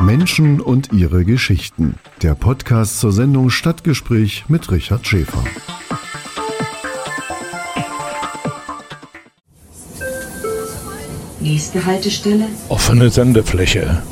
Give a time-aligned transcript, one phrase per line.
[0.00, 1.96] Menschen und ihre Geschichten.
[2.22, 5.42] Der Podcast zur Sendung Stadtgespräch mit Richard Schäfer.
[11.40, 12.46] Nächste Haltestelle.
[12.68, 14.02] Offene Sendefläche.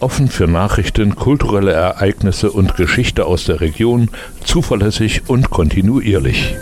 [0.00, 4.10] Offen für Nachrichten, kulturelle Ereignisse und Geschichte aus der Region,
[4.44, 6.56] zuverlässig und kontinuierlich.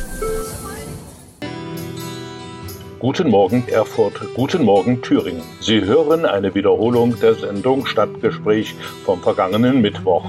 [3.00, 5.42] Guten Morgen Erfurt, guten Morgen Thüringen.
[5.60, 8.74] Sie hören eine Wiederholung der Sendung Stadtgespräch
[9.04, 10.24] vom vergangenen Mittwoch.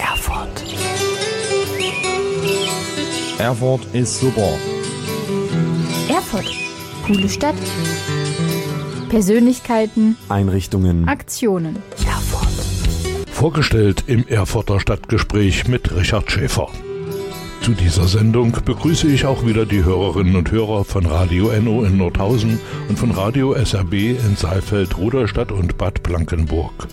[0.00, 0.64] Erfurt.
[3.38, 4.58] Erfurt ist super.
[6.08, 6.50] Erfurt.
[7.06, 7.54] Coole Stadt.
[9.10, 10.16] Persönlichkeiten.
[10.28, 11.06] Einrichtungen.
[11.06, 11.80] Aktionen.
[13.44, 16.68] Vorgestellt im Erfurter Stadtgespräch mit Richard Schäfer.
[17.60, 21.98] Zu dieser Sendung begrüße ich auch wieder die Hörerinnen und Hörer von Radio NO in
[21.98, 22.58] Nordhausen
[22.88, 26.88] und von Radio SRB in Saalfeld, Ruderstadt und Bad Blankenburg.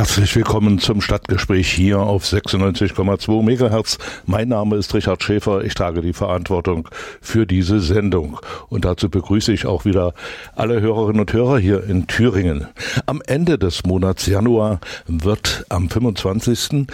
[0.00, 3.98] Herzlich willkommen zum Stadtgespräch hier auf 96,2 MHz.
[4.24, 5.62] Mein Name ist Richard Schäfer.
[5.62, 6.88] Ich trage die Verantwortung
[7.20, 8.40] für diese Sendung.
[8.70, 10.14] Und dazu begrüße ich auch wieder
[10.56, 12.66] alle Hörerinnen und Hörer hier in Thüringen.
[13.04, 16.86] Am Ende des Monats Januar wird am 25.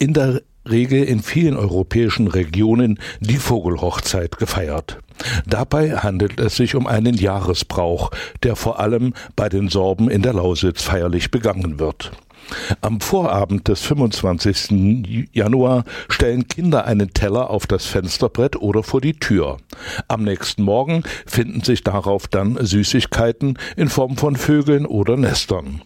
[0.00, 4.98] in der Regel in vielen europäischen Regionen die Vogelhochzeit gefeiert.
[5.46, 8.10] Dabei handelt es sich um einen Jahresbrauch,
[8.42, 12.10] der vor allem bei den Sorben in der Lausitz feierlich begangen wird.
[12.80, 15.28] Am Vorabend des 25.
[15.32, 19.58] Januar stellen Kinder einen Teller auf das Fensterbrett oder vor die Tür.
[20.08, 25.82] Am nächsten Morgen finden sich darauf dann Süßigkeiten in Form von Vögeln oder Nestern.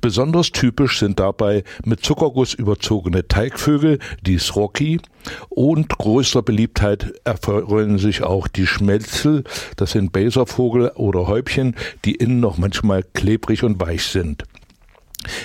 [0.00, 5.00] Besonders typisch sind dabei mit Zuckerguss überzogene Teigvögel, die Sroki,
[5.48, 9.42] und größter Beliebtheit erfreuen sich auch die Schmelzel,
[9.76, 14.44] das sind Baservogel oder Häubchen, die innen noch manchmal klebrig und weich sind.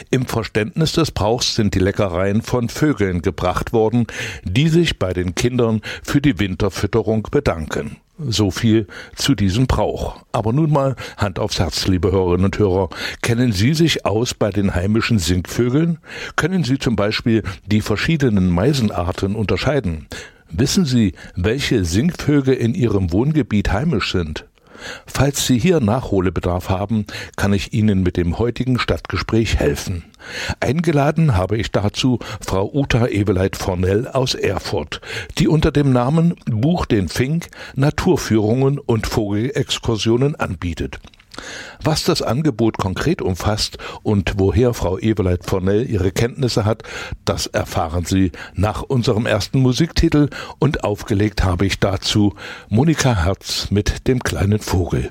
[0.09, 4.08] Im Verständnis des Brauchs sind die Leckereien von Vögeln gebracht worden,
[4.44, 7.97] die sich bei den Kindern für die Winterfütterung bedanken.
[8.28, 10.24] So viel zu diesem Brauch.
[10.31, 12.90] Aber nun mal Hand aufs Herz, liebe Hörerinnen und Hörer.
[13.22, 15.97] Kennen Sie sich aus bei den heimischen Singvögeln?
[16.36, 20.08] Können Sie zum Beispiel die verschiedenen Meisenarten unterscheiden?
[20.50, 24.46] Wissen Sie, welche Singvögel in Ihrem Wohngebiet heimisch sind?
[25.06, 27.06] Falls Sie hier Nachholbedarf haben,
[27.36, 30.03] kann ich Ihnen mit dem heutigen Stadtgespräch helfen.
[30.59, 35.02] Eingeladen habe ich dazu Frau Uta Eweleit Fornell aus Erfurt,
[35.38, 41.00] die unter dem Namen Buch den Fink Naturführungen und Vogelexkursionen anbietet.
[41.84, 46.84] Was das Angebot konkret umfasst und woher Frau Eveleit Fornell ihre Kenntnisse hat,
[47.25, 52.36] das erfahren Sie nach unserem ersten Musiktitel und aufgelegt habe ich dazu
[52.70, 55.09] Monika Herz mit dem kleinen Vogel.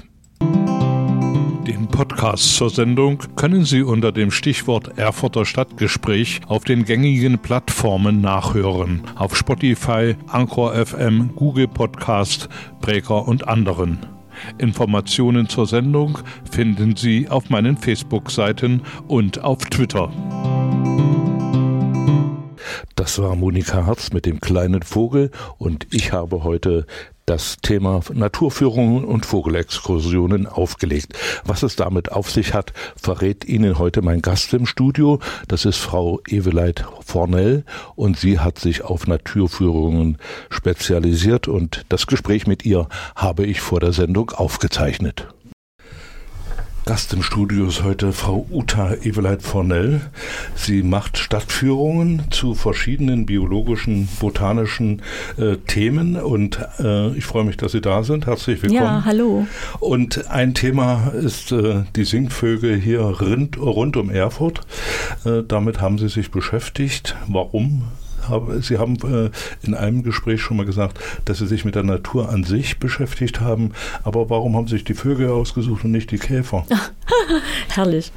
[1.67, 8.21] Den Podcast zur Sendung können Sie unter dem Stichwort Erfurter Stadtgespräch auf den gängigen Plattformen
[8.21, 9.03] nachhören.
[9.15, 12.49] Auf Spotify, Anchor FM, Google Podcast,
[12.81, 14.20] Breaker und anderen.
[14.59, 16.19] Informationen zur Sendung
[16.51, 20.11] finden Sie auf meinen Facebook-Seiten und auf Twitter.
[22.97, 26.87] Das war Monika Herz mit dem kleinen Vogel und ich habe heute
[27.31, 31.17] das Thema Naturführungen und Vogelexkursionen aufgelegt.
[31.45, 35.21] Was es damit auf sich hat, verrät Ihnen heute mein Gast im Studio.
[35.47, 37.63] Das ist Frau Eveleit Fornell
[37.95, 40.19] und sie hat sich auf Naturführungen
[40.51, 45.29] spezialisiert und das Gespräch mit ihr habe ich vor der Sendung aufgezeichnet.
[46.91, 50.01] Gast im Studio ist heute Frau Uta Eveleit Fornell.
[50.57, 55.01] Sie macht Stadtführungen zu verschiedenen biologischen, botanischen
[55.39, 58.27] äh, Themen und äh, ich freue mich, dass Sie da sind.
[58.27, 58.83] Herzlich willkommen.
[58.83, 59.47] Ja, hallo.
[59.79, 64.63] Und ein Thema ist äh, die Singvögel hier rund, rund um Erfurt.
[65.25, 67.15] Äh, damit haben Sie sich beschäftigt.
[67.29, 67.85] Warum
[68.61, 69.31] Sie haben äh,
[69.67, 73.41] in einem Gespräch schon mal gesagt, dass Sie sich mit der Natur an sich beschäftigt
[73.41, 73.73] haben.
[74.05, 76.67] Aber warum haben Sie sich die Vögel ausgesucht und nicht die Käfer?
[77.69, 78.13] Herrlich.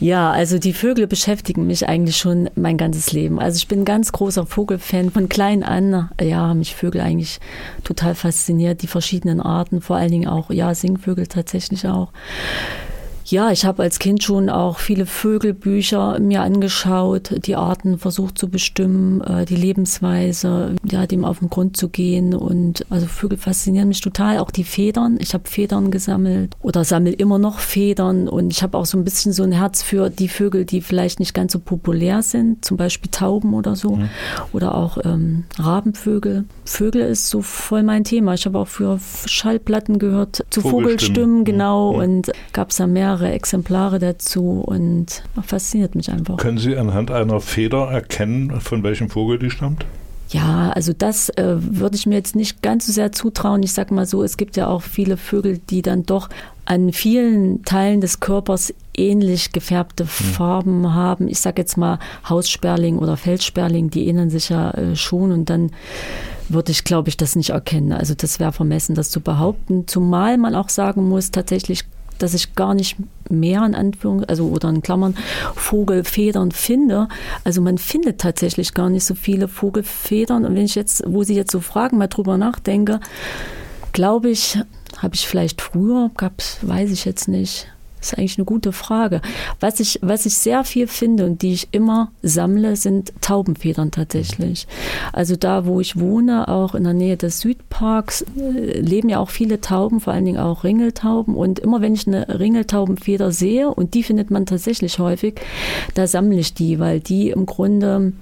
[0.00, 3.38] Ja, also die Vögel beschäftigen mich eigentlich schon mein ganzes Leben.
[3.38, 5.10] Also ich bin ein ganz großer Vogelfan.
[5.10, 7.40] Von klein an, ja, haben mich Vögel eigentlich
[7.84, 8.82] total fasziniert.
[8.82, 12.12] Die verschiedenen Arten, vor allen Dingen auch, ja, Singvögel tatsächlich auch.
[13.26, 18.48] Ja, ich habe als Kind schon auch viele Vögelbücher mir angeschaut, die Arten versucht zu
[18.48, 22.34] bestimmen, äh, die Lebensweise, ja, dem auf den Grund zu gehen.
[22.34, 25.18] Und also Vögel faszinieren mich total, auch die Federn.
[25.20, 28.28] Ich habe Federn gesammelt oder sammle immer noch Federn.
[28.28, 31.20] Und ich habe auch so ein bisschen so ein Herz für die Vögel, die vielleicht
[31.20, 33.96] nicht ganz so populär sind, zum Beispiel Tauben oder so.
[33.96, 34.08] Mhm.
[34.52, 36.44] Oder auch ähm, Rabenvögel.
[36.64, 38.34] Vögel ist so voll mein Thema.
[38.34, 41.92] Ich habe auch für Schallplatten gehört, zu Vogelstimmen, Vogelstimmen genau.
[41.92, 41.98] Mhm.
[41.98, 46.36] Und gab es da mehrere Exemplare dazu und fasziniert mich einfach.
[46.38, 49.84] Können Sie anhand einer Feder erkennen, von welchem Vogel die stammt?
[50.30, 53.62] Ja, also das äh, würde ich mir jetzt nicht ganz so sehr zutrauen.
[53.62, 56.30] Ich sage mal so, es gibt ja auch viele Vögel, die dann doch
[56.64, 60.08] an vielen Teilen des Körpers ähnlich gefärbte hm.
[60.08, 61.28] Farben haben.
[61.28, 65.70] Ich sage jetzt mal Haussperling oder Felssperling, die ähneln sich ja äh, schon und dann
[66.48, 67.92] würde ich, glaube ich, das nicht erkennen.
[67.92, 69.86] Also das wäre vermessen, das zu behaupten.
[69.86, 71.84] Zumal man auch sagen muss, tatsächlich
[72.18, 72.96] dass ich gar nicht
[73.30, 75.16] mehr in Anführung, also oder in Klammern
[75.54, 77.08] Vogelfedern finde.
[77.44, 80.44] Also man findet tatsächlich gar nicht so viele Vogelfedern.
[80.44, 83.00] Und wenn ich jetzt, wo Sie jetzt so fragen, mal drüber nachdenke,
[83.92, 84.58] glaube ich,
[84.98, 87.68] habe ich vielleicht früher, gab weiß ich jetzt nicht,
[88.02, 89.20] das ist eigentlich eine gute Frage.
[89.60, 94.66] Was ich, was ich sehr viel finde und die ich immer sammle, sind Taubenfedern tatsächlich.
[95.12, 99.30] Also da, wo ich wohne, auch in der Nähe des Südparks, äh, leben ja auch
[99.30, 101.36] viele Tauben, vor allen Dingen auch Ringeltauben.
[101.36, 105.40] Und immer wenn ich eine Ringeltaubenfeder sehe, und die findet man tatsächlich häufig,
[105.94, 108.12] da sammle ich die, weil die im Grunde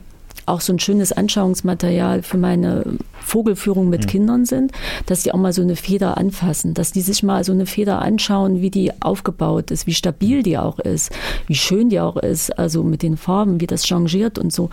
[0.44, 2.84] auch so ein schönes Anschauungsmaterial für meine
[3.20, 4.06] Vogelführung mit mhm.
[4.06, 4.72] Kindern sind,
[5.06, 8.00] dass die auch mal so eine Feder anfassen, dass die sich mal so eine Feder
[8.02, 11.12] anschauen, wie die aufgebaut ist, wie stabil die auch ist,
[11.46, 14.70] wie schön die auch ist, also mit den Farben, wie das changiert und so.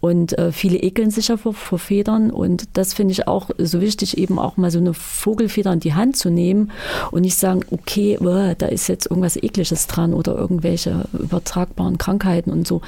[0.00, 3.80] Und äh, viele ekeln sich ja vor, vor Federn und das finde ich auch so
[3.80, 6.70] wichtig, eben auch mal so eine Vogelfeder in die Hand zu nehmen
[7.10, 12.50] und nicht sagen, okay, oh, da ist jetzt irgendwas Ekliges dran oder irgendwelche übertragbaren Krankheiten
[12.50, 12.80] und so.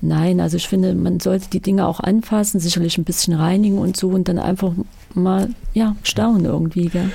[0.00, 3.96] Nein, also ich finde, man sollte die Dinge auch anfassen, sicherlich ein bisschen reinigen und
[3.96, 4.72] so und dann einfach
[5.14, 6.86] mal ja, staunen irgendwie.
[6.86, 7.10] Gell?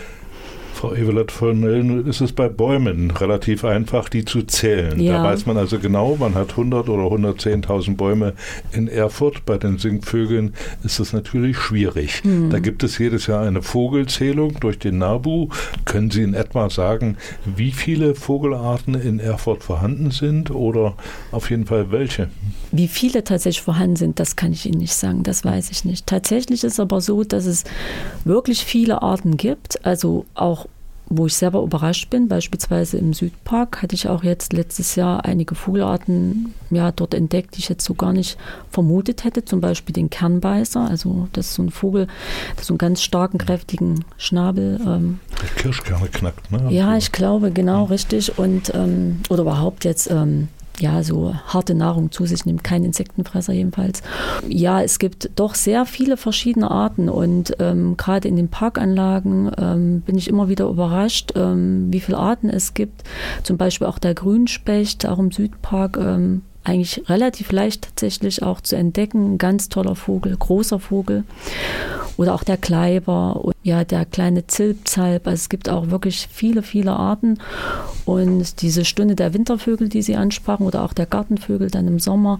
[0.79, 4.97] Frau Evelett von Nellen, ist es bei Bäumen relativ einfach, die zu zählen.
[4.97, 5.17] Ja.
[5.17, 8.33] Da weiß man also genau, man hat 100 oder 110.000 Bäume
[8.71, 9.45] in Erfurt.
[9.45, 10.53] Bei den Singvögeln
[10.85, 12.23] ist es natürlich schwierig.
[12.23, 12.49] Mhm.
[12.49, 15.49] Da gibt es jedes Jahr eine Vogelzählung durch den NABU.
[15.83, 20.95] Können Sie in etwa sagen, wie viele Vogelarten in Erfurt vorhanden sind oder
[21.33, 22.29] auf jeden Fall welche?
[22.71, 26.07] Wie viele tatsächlich vorhanden sind, das kann ich Ihnen nicht sagen, das weiß ich nicht.
[26.07, 27.65] Tatsächlich ist es aber so, dass es
[28.23, 30.68] wirklich viele Arten gibt, also auch
[31.09, 32.27] wo ich selber überrascht bin.
[32.27, 37.59] Beispielsweise im Südpark hatte ich auch jetzt letztes Jahr einige Vogelarten ja, dort entdeckt, die
[37.59, 38.37] ich jetzt so gar nicht
[38.69, 39.43] vermutet hätte.
[39.43, 40.87] Zum Beispiel den Kernbeißer.
[40.87, 42.07] Also das ist so ein Vogel,
[42.57, 44.79] der so einen ganz starken, kräftigen Schnabel.
[44.85, 46.67] Ähm, der Kirschkerne knackt, ne?
[46.69, 48.37] Ja, ich glaube, genau, richtig.
[48.37, 50.47] Und ähm, oder überhaupt jetzt ähm,
[50.79, 54.01] ja, so harte Nahrung zu sich nimmt, kein Insektenfresser jedenfalls.
[54.47, 60.01] Ja, es gibt doch sehr viele verschiedene Arten und ähm, gerade in den Parkanlagen ähm,
[60.01, 63.03] bin ich immer wieder überrascht, ähm, wie viele Arten es gibt.
[63.43, 68.75] Zum Beispiel auch der Grünspecht, auch im Südpark, ähm, eigentlich relativ leicht tatsächlich auch zu
[68.75, 69.37] entdecken.
[69.37, 71.23] ganz toller Vogel, großer Vogel.
[72.19, 75.25] Oder auch der Kleiber und ja, der kleine Zilpzalp.
[75.25, 77.37] Also es gibt auch wirklich viele, viele Arten.
[78.03, 82.39] Und diese Stunde der Wintervögel, die Sie ansprachen, oder auch der Gartenvögel dann im Sommer,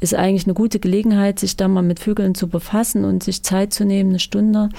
[0.00, 3.74] ist eigentlich eine gute Gelegenheit, sich da mal mit Vögeln zu befassen und sich Zeit
[3.74, 4.08] zu nehmen.
[4.08, 4.70] Eine Stunde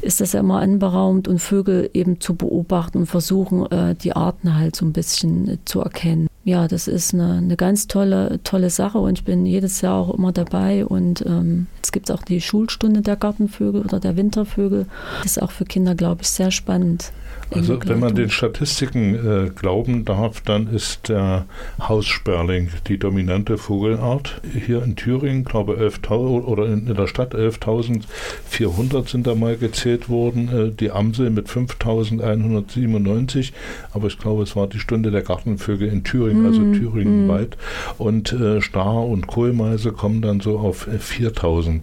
[0.00, 4.56] ist das ja immer anberaumt und Vögel eben zu beobachten und versuchen, äh, die Arten
[4.56, 8.98] halt so ein bisschen zu erkennen ja, das ist eine, eine ganz tolle, tolle Sache
[8.98, 10.86] und ich bin jedes Jahr auch immer dabei.
[10.86, 14.86] Und ähm, es gibt auch die Schulstunde der Gartenvögel oder der Wintervögel.
[15.24, 17.10] Das ist auch für Kinder, glaube ich, sehr spannend.
[17.50, 21.46] Also wenn man den Statistiken äh, glauben darf, dann ist der
[21.80, 24.40] Haussperling die dominante Vogelart.
[24.66, 29.56] Hier in Thüringen, glaube ich, 11.000 oder in, in, der Stadt 11.400 sind da mal
[29.56, 30.48] gezählt worden.
[30.48, 33.52] Äh, die Amsel mit 5.197,
[33.92, 37.56] aber ich glaube, es war die Stunde der Gartenvögel in Thüringen, also mhm, Thüringenweit.
[37.98, 38.02] Mm.
[38.02, 41.82] Und äh, Star- und Kohlmeise kommen dann so auf 4.000.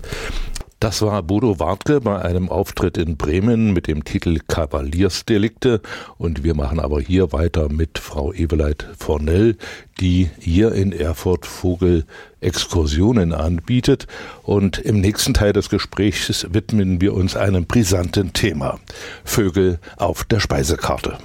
[0.83, 5.79] Das war Bodo Wartke bei einem Auftritt in Bremen mit dem Titel Kavaliersdelikte.
[6.17, 9.55] Und wir machen aber hier weiter mit Frau Eveleit Fornell,
[10.01, 12.03] die hier in Erfurt Vogel
[12.41, 14.07] Exkursionen anbietet.
[14.41, 18.77] Und im nächsten Teil des Gesprächs widmen wir uns einem brisanten Thema.
[19.23, 21.17] Vögel auf der Speisekarte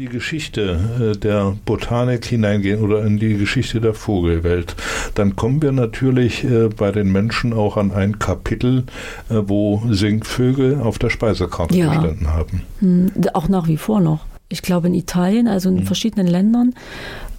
[0.00, 4.74] die Geschichte äh, der Botanik hineingehen oder in die Geschichte der Vogelwelt,
[5.14, 8.84] dann kommen wir natürlich äh, bei den Menschen auch an ein Kapitel,
[9.28, 11.92] äh, wo Singvögel auf der Speisekarte ja.
[11.92, 12.62] gestanden haben.
[12.78, 14.29] Hm, auch nach wie vor noch.
[14.50, 15.84] Ich glaube in Italien, also in mhm.
[15.84, 16.74] verschiedenen Ländern,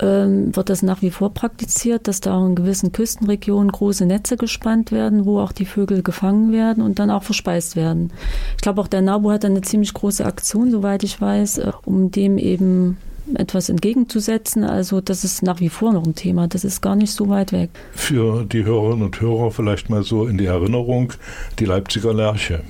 [0.01, 4.91] ähm, wird das nach wie vor praktiziert, dass da in gewissen Küstenregionen große Netze gespannt
[4.91, 8.11] werden, wo auch die Vögel gefangen werden und dann auch verspeist werden.
[8.55, 12.11] Ich glaube auch der NABU hat eine ziemlich große Aktion, soweit ich weiß, äh, um
[12.11, 12.97] dem eben
[13.35, 14.63] etwas entgegenzusetzen.
[14.63, 16.47] Also das ist nach wie vor noch ein Thema.
[16.47, 17.69] Das ist gar nicht so weit weg.
[17.91, 21.13] Für die Hörerinnen und Hörer vielleicht mal so in die Erinnerung,
[21.59, 22.61] die Leipziger Lerche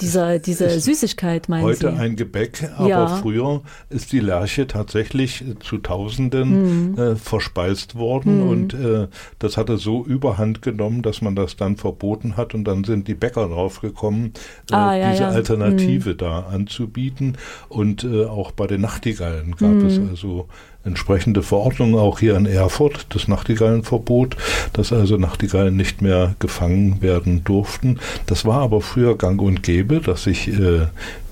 [0.00, 1.86] dieser, diese Süßigkeit, meinen heute Sie?
[1.86, 3.06] Heute ein Gebäck, aber ja.
[3.06, 6.98] früher ist die Lerche tatsächlich zu Tausenden mhm.
[6.98, 8.48] äh, verspeist worden mhm.
[8.48, 12.84] und äh, das hatte so überhand genommen, dass man das dann verboten hat und dann
[12.84, 14.32] sind die Bäcker draufgekommen,
[14.70, 15.28] äh, ah, ja, diese ja.
[15.30, 16.18] Alternative mhm.
[16.18, 17.36] da anzubieten
[17.68, 20.08] und äh, auch bei den Nachtigallen gab es mhm.
[20.10, 20.48] also
[20.84, 24.36] entsprechende Verordnung auch hier in Erfurt, das Nachtigallenverbot,
[24.72, 27.98] dass also Nachtigallen nicht mehr gefangen werden durften.
[28.26, 30.86] Das war aber früher gang und gäbe, dass sich äh,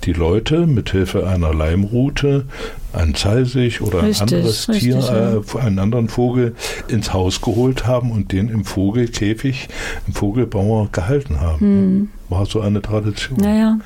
[0.05, 2.45] die Leute mit Hilfe einer Leimrute
[2.93, 6.55] ein Zeisig oder richtig, ein anderes richtig, Tier, äh, einen anderen Vogel
[6.89, 9.69] ins Haus geholt haben und den im Vogelkäfig,
[10.07, 11.61] im Vogelbauer gehalten haben.
[11.61, 12.09] Hm.
[12.29, 13.39] War so eine Tradition.
[13.39, 13.79] Naja.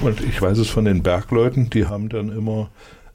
[0.00, 2.68] Und ich weiß es von den Bergleuten, die haben dann immer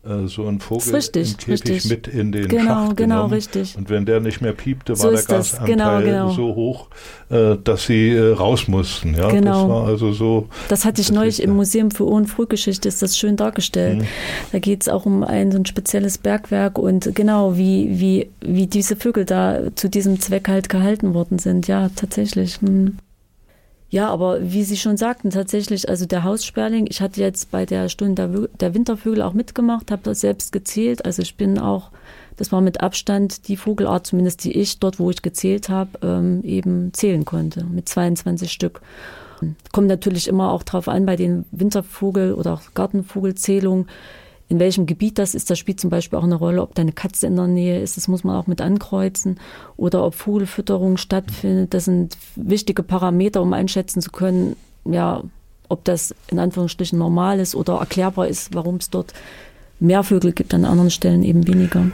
[0.05, 1.85] äh, so ein Vogel richtig, im Käfig richtig.
[1.89, 3.33] mit in den genau, Schacht genau, genommen.
[3.33, 3.77] richtig.
[3.77, 6.29] Und wenn der nicht mehr piepte, so war der Gasanteil genau, genau.
[6.31, 6.87] so hoch,
[7.29, 9.15] äh, dass sie äh, raus mussten.
[9.15, 9.61] Ja, genau.
[9.61, 10.49] das war also so.
[10.67, 13.99] Das hatte ich neulich im Museum für Ohr- und Frühgeschichte, ist das schön dargestellt.
[13.99, 14.07] Mhm.
[14.51, 18.67] Da geht es auch um ein so ein spezielles Bergwerk und genau, wie, wie, wie
[18.67, 21.67] diese Vögel da zu diesem Zweck halt gehalten worden sind.
[21.67, 22.61] Ja, tatsächlich.
[22.61, 22.97] Mhm.
[23.93, 27.89] Ja, aber wie Sie schon sagten, tatsächlich, also der Haussperling, ich hatte jetzt bei der
[27.89, 31.05] Stunde der, Wintervögel auch mitgemacht, habe das selbst gezählt.
[31.05, 31.91] Also ich bin auch,
[32.37, 36.41] das war mit Abstand die Vogelart, zumindest die ich dort, wo ich gezählt habe, ähm,
[36.43, 38.81] eben zählen konnte, mit 22 Stück.
[39.71, 43.85] Kommt natürlich immer auch drauf an bei den Wintervogel- oder Gartenvogelzählungen,
[44.49, 45.49] in welchem Gebiet das ist.
[45.49, 47.97] Das spielt zum Beispiel auch eine Rolle, ob da eine Katze in der Nähe ist.
[47.97, 49.39] Das muss man auch mit ankreuzen.
[49.77, 51.73] Oder ob Vogelfütterung stattfindet.
[51.73, 55.23] Das sind wichtige Parameter, um einschätzen zu können, ja,
[55.69, 59.13] ob das in Anführungsstrichen normal ist oder erklärbar ist, warum es dort
[59.83, 61.85] mehr Vögel gibt, an anderen Stellen eben weniger.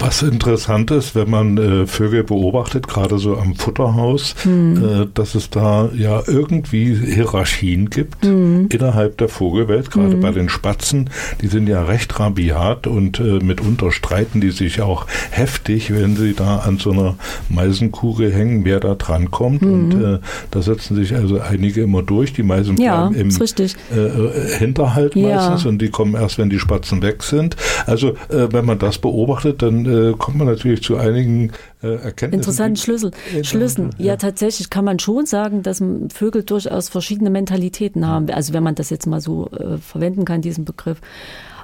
[0.00, 4.76] Was interessant ist, wenn man äh, Vögel beobachtet, gerade so am Futterhaus, hm.
[4.76, 8.68] äh, dass es da ja irgendwie Hierarchien gibt hm.
[8.72, 10.20] innerhalb der Vogelwelt, gerade hm.
[10.20, 11.10] bei den Spatzen.
[11.40, 16.34] Die sind ja recht rabiat und äh, mitunter streiten die sich auch heftig, wenn sie
[16.34, 17.16] da an so einer
[17.48, 19.62] Meisenkugel hängen, wer da dran kommt.
[19.62, 20.14] Und hm.
[20.14, 20.18] äh,
[20.50, 22.32] da setzen sich also einige immer durch.
[22.32, 25.36] Die Meisen ja, bleiben im äh, Hinterhalt ja.
[25.36, 27.56] meistens und die kommen erst, wenn die Spatzen weg sind.
[27.86, 31.52] Also äh, wenn man das beobachtet, dann äh, kommt man natürlich zu einigen
[31.82, 32.34] äh, Erkenntnissen.
[32.34, 33.10] Interessanten Schlüssel.
[33.42, 33.90] Schlüssen.
[33.98, 34.06] Ja.
[34.06, 38.30] ja, tatsächlich kann man schon sagen, dass Vögel durchaus verschiedene Mentalitäten haben.
[38.30, 41.00] Also wenn man das jetzt mal so äh, verwenden kann, diesen Begriff.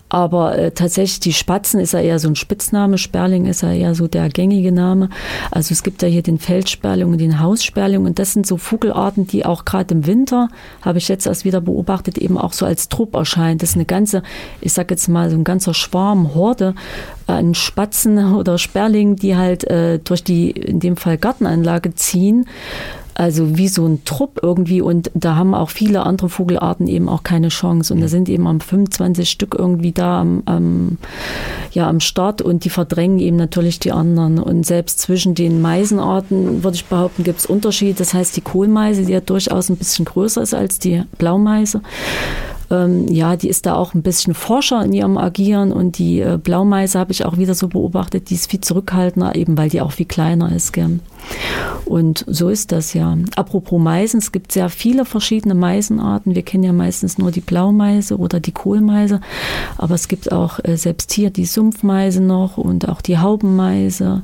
[0.08, 3.94] Aber äh, tatsächlich, die Spatzen ist ja eher so ein Spitzname, Sperling ist ja eher
[3.94, 5.10] so der gängige Name.
[5.50, 9.26] Also es gibt ja hier den Feldsperling und den Haussperling und das sind so Vogelarten,
[9.26, 10.48] die auch gerade im Winter,
[10.82, 13.58] habe ich jetzt erst wieder beobachtet, eben auch so als Trupp erscheinen.
[13.58, 14.22] Das ist eine ganze,
[14.60, 16.74] ich sag jetzt mal, so ein ganzer Schwarm, Horde
[17.26, 22.46] an Spatzen oder Sperlingen, die halt äh, durch die, in dem Fall Gartenanlage ziehen
[23.18, 24.80] also wie so ein Trupp irgendwie.
[24.80, 27.92] Und da haben auch viele andere Vogelarten eben auch keine Chance.
[27.92, 30.98] Und da sind eben am 25 Stück irgendwie da am, am,
[31.72, 32.40] ja, am Start.
[32.42, 34.38] Und die verdrängen eben natürlich die anderen.
[34.38, 37.98] Und selbst zwischen den Meisenarten würde ich behaupten, gibt es Unterschiede.
[37.98, 41.82] Das heißt, die Kohlmeise, die ja durchaus ein bisschen größer ist als die Blaumeise,
[42.70, 46.38] ähm, ja, die ist da auch ein bisschen forscher in ihrem Agieren und die äh,
[46.42, 49.92] Blaumeise habe ich auch wieder so beobachtet, die ist viel zurückhaltender, eben weil die auch
[49.92, 50.72] viel kleiner ist.
[50.72, 51.00] Gell.
[51.86, 53.16] Und so ist das ja.
[53.36, 56.34] Apropos Meisen, es gibt sehr viele verschiedene Meisenarten.
[56.34, 59.20] Wir kennen ja meistens nur die Blaumeise oder die Kohlmeise,
[59.78, 64.22] aber es gibt auch äh, selbst hier die Sumpfmeise noch und auch die Haubenmeise.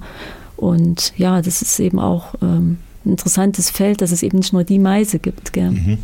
[0.57, 4.79] Und ja, das ist eben auch ähm, interessantes Feld, dass es eben nicht nur die
[4.79, 5.53] Meise gibt.
[5.53, 5.71] Gell.
[5.71, 5.99] Mhm.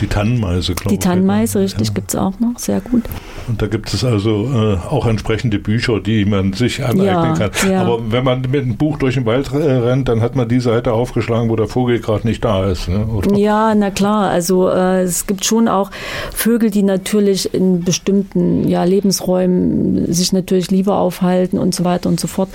[0.00, 0.98] Die Tannenmeise, glaube ich.
[0.98, 1.94] Die Tannenmeise, richtig, ja.
[1.94, 3.04] gibt es auch noch, sehr gut.
[3.48, 7.50] Und da gibt es also äh, auch entsprechende Bücher, die man sich aneignen ja, kann.
[7.70, 7.80] Ja.
[7.82, 10.60] Aber wenn man mit einem Buch durch den Wald äh, rennt, dann hat man die
[10.60, 12.88] Seite aufgeschlagen, wo der Vogel gerade nicht da ist.
[12.88, 13.06] Ne?
[13.36, 14.28] Ja, na klar.
[14.28, 15.90] Also äh, es gibt schon auch
[16.34, 22.20] Vögel, die natürlich in bestimmten ja, Lebensräumen sich natürlich lieber aufhalten und so weiter und
[22.20, 22.50] so fort.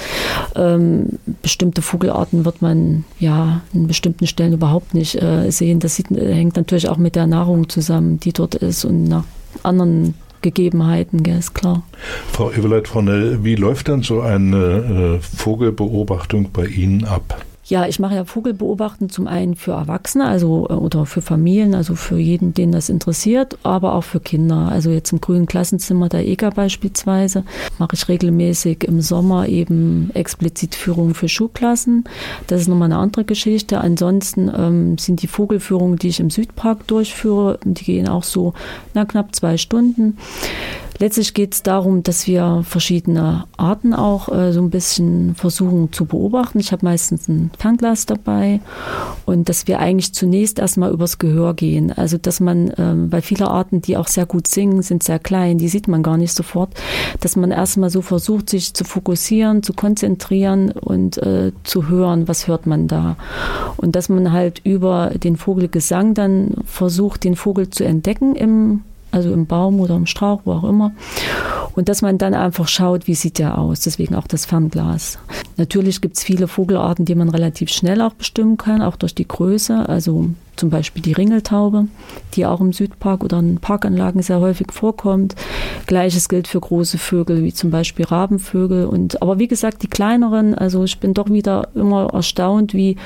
[0.56, 1.08] Ähm,
[1.42, 5.80] bestimmte Vogelarten wird man ja in bestimmten Stellen überhaupt nicht äh, sehen.
[5.80, 9.24] Das sieht, hängt natürlich auch mit der Nahrung zusammen, die dort ist und nach
[9.64, 11.84] anderen Gegebenheiten, gell, ist klar.
[12.32, 17.46] Frau Eveleit Hornell, wie läuft dann so eine äh, Vogelbeobachtung bei Ihnen ab?
[17.66, 21.96] Ja, ich mache ja Vogelbeobachten zum einen für Erwachsene, also äh, oder für Familien, also
[21.96, 24.70] für jeden, den das interessiert, aber auch für Kinder.
[24.70, 27.44] Also jetzt im grünen Klassenzimmer der EGA beispielsweise
[27.80, 32.04] mache ich regelmäßig im Sommer eben explizit Führungen für Schulklassen.
[32.48, 33.80] Das ist nochmal eine andere Geschichte.
[33.80, 38.54] Ansonsten ähm, sind die Vogelführungen, die ich im Südpark durchführe, die gehen auch so
[38.94, 40.18] na, knapp zwei Stunden.
[41.04, 46.06] Letztlich geht es darum, dass wir verschiedene Arten auch äh, so ein bisschen versuchen zu
[46.06, 46.62] beobachten.
[46.62, 48.62] Ich habe meistens ein Fernglas dabei
[49.26, 51.92] und dass wir eigentlich zunächst erstmal übers Gehör gehen.
[51.92, 55.58] Also dass man ähm, bei vielen Arten, die auch sehr gut singen, sind sehr klein,
[55.58, 56.70] die sieht man gar nicht sofort,
[57.20, 62.48] dass man erstmal so versucht, sich zu fokussieren, zu konzentrieren und äh, zu hören, was
[62.48, 63.18] hört man da.
[63.76, 68.84] Und dass man halt über den Vogelgesang dann versucht, den Vogel zu entdecken im
[69.14, 70.92] also im Baum oder im Strauch, wo auch immer.
[71.76, 73.82] Und dass man dann einfach schaut, wie sieht der aus.
[73.82, 75.20] Deswegen auch das Fernglas.
[75.58, 79.28] Natürlich gibt es viele Vogelarten, die man relativ schnell auch bestimmen kann, auch durch die
[79.28, 79.88] Größe.
[79.88, 81.88] Also zum Beispiel die Ringeltaube,
[82.36, 85.36] die auch im Südpark oder in Parkanlagen sehr häufig vorkommt.
[85.88, 88.86] Gleiches gilt für große Vögel, wie zum Beispiel Rabenvögel.
[88.86, 92.98] Und, aber wie gesagt, die kleineren, also ich bin doch wieder immer erstaunt, wie,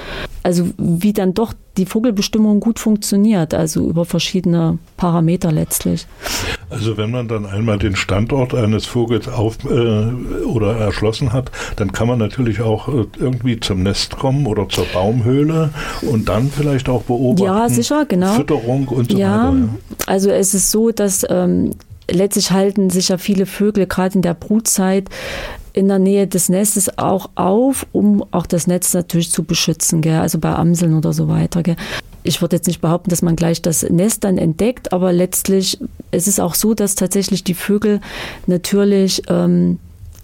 [0.44, 6.08] also wie dann doch die Vogelbestimmung gut funktioniert, also über verschiedene Parameter letztlich.
[6.70, 9.68] Also wenn man dann einmal den Standort eines Vogels auf äh,
[10.44, 14.86] oder erschlossen hat, dann kann man natürlich auch äh, irgendwie zum Nest kommen oder zur
[14.94, 15.70] Baumhöhle
[16.02, 17.70] und dann vielleicht auch beobachten, beobachten.
[17.70, 18.34] Ja, sicher, genau.
[18.34, 19.58] Fütterung und so ja, weiter.
[19.58, 19.68] Ja,
[20.08, 21.76] also es ist so, dass ähm,
[22.10, 25.10] letztlich halten sich ja viele Vögel gerade in der Brutzeit
[25.78, 30.20] in der Nähe des Nestes auch auf, um auch das Netz natürlich zu beschützen, gell?
[30.20, 31.62] also bei Amseln oder so weiter.
[31.62, 31.76] Gell?
[32.24, 35.80] Ich würde jetzt nicht behaupten, dass man gleich das Nest dann entdeckt, aber letztlich
[36.10, 38.02] es ist auch so, dass tatsächlich die Vögel
[38.48, 39.78] natürlich ähm,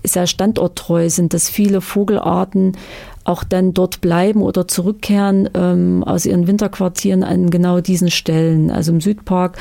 [0.04, 2.76] sehr standorttreu sind, dass viele Vogelarten
[3.24, 8.72] auch dann dort bleiben oder zurückkehren ähm, aus ihren Winterquartieren an genau diesen Stellen.
[8.72, 9.58] Also im Südpark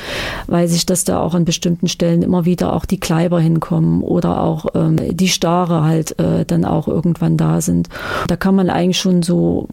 [0.47, 4.41] weiß ich, dass da auch an bestimmten Stellen immer wieder auch die Kleiber hinkommen oder
[4.41, 7.89] auch ähm, die Stare halt äh, dann auch irgendwann da sind.
[8.27, 9.67] Da kann man eigentlich schon so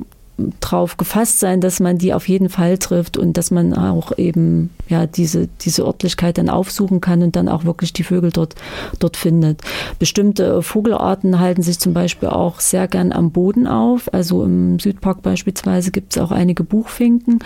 [0.60, 4.70] drauf gefasst sein, dass man die auf jeden Fall trifft und dass man auch eben
[4.88, 8.54] ja diese, diese Örtlichkeit dann aufsuchen kann und dann auch wirklich die Vögel dort,
[8.98, 9.62] dort findet.
[9.98, 14.12] Bestimmte Vogelarten halten sich zum Beispiel auch sehr gern am Boden auf.
[14.12, 17.40] Also im Südpark beispielsweise gibt es auch einige Buchfinken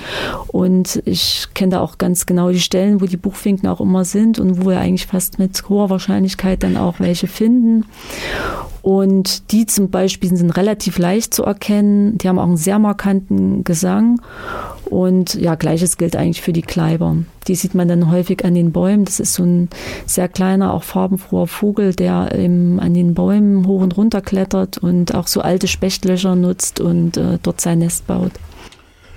[0.48, 4.38] und ich kenne da auch ganz genau die Stellen, wo die Buchfinken auch immer sind
[4.38, 7.84] und wo wir eigentlich fast mit hoher Wahrscheinlichkeit dann auch welche finden.
[8.84, 12.18] Und die zum Beispiel sind relativ leicht zu erkennen.
[12.18, 14.20] Die haben auch einen sehr markanten Gesang.
[14.85, 17.16] Und ja, gleiches gilt eigentlich für die Kleiber.
[17.49, 19.05] Die sieht man dann häufig an den Bäumen.
[19.05, 19.68] Das ist so ein
[20.07, 25.14] sehr kleiner, auch farbenfroher Vogel, der ähm, an den Bäumen hoch und runter klettert und
[25.14, 28.33] auch so alte Spechtlöcher nutzt und äh, dort sein Nest baut.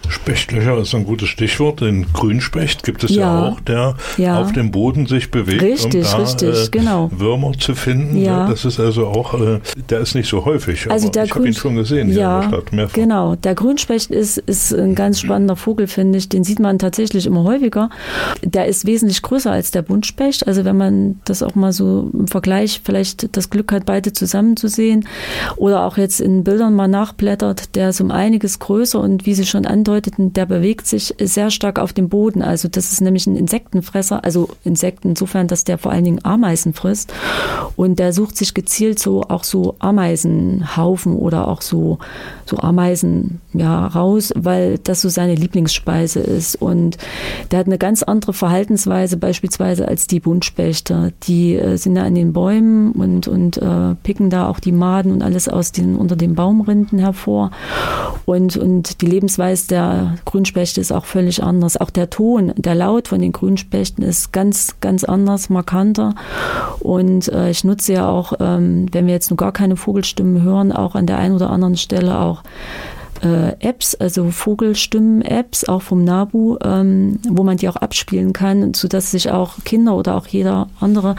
[0.09, 1.81] Spechtlöcher ist ein gutes Stichwort.
[1.81, 4.41] Den Grünspecht gibt es ja, ja auch, der ja.
[4.41, 7.11] auf dem Boden sich bewegt, richtig, um da richtig, äh, genau.
[7.13, 8.17] Würmer zu finden.
[8.17, 8.47] Ja.
[8.47, 11.53] Das ist also auch, äh, der ist nicht so häufig, also aber ich habe ihn
[11.53, 12.93] schon gesehen ja, hier in der Stadt mehrfach.
[12.93, 16.29] Genau, der Grünspecht ist, ist ein ganz spannender Vogel, finde ich.
[16.29, 17.89] Den sieht man tatsächlich immer häufiger.
[18.43, 20.47] Der ist wesentlich größer als der Buntspecht.
[20.47, 24.57] Also wenn man das auch mal so im Vergleich vielleicht das Glück hat, beide zusammen
[24.57, 25.07] zu sehen
[25.55, 29.45] oder auch jetzt in Bildern mal nachblättert, der ist um einiges größer und wie Sie
[29.45, 29.65] schon
[29.97, 32.41] andeuteten, der bewegt sich sehr stark auf dem Boden.
[32.41, 36.73] Also das ist nämlich ein Insektenfresser, also Insekten insofern, dass der vor allen Dingen Ameisen
[36.73, 37.13] frisst.
[37.75, 41.97] Und der sucht sich gezielt so auch so Ameisenhaufen oder auch so,
[42.45, 46.61] so Ameisen ja, raus, weil das so seine Lieblingsspeise ist.
[46.61, 46.97] Und
[47.51, 51.13] der hat eine ganz andere Verhaltensweise beispielsweise als die Buntspechte.
[51.23, 55.11] Die äh, sind da an den Bäumen und, und äh, picken da auch die Maden
[55.11, 57.51] und alles aus den, unter den Baumrinden hervor.
[58.25, 59.86] Und, und die Lebensweise der
[60.25, 61.77] Grünspechte Grünspechte ist auch völlig anders.
[61.77, 66.15] Auch der Ton, der Laut von den Grünspechten ist ganz, ganz anders, markanter.
[66.79, 70.71] Und äh, ich nutze ja auch, ähm, wenn wir jetzt nur gar keine Vogelstimmen hören,
[70.71, 72.43] auch an der einen oder anderen Stelle auch
[73.23, 79.11] äh, Apps, also Vogelstimmen-Apps, auch vom NABU, ähm, wo man die auch abspielen kann, sodass
[79.11, 81.15] sich auch Kinder oder auch jeder andere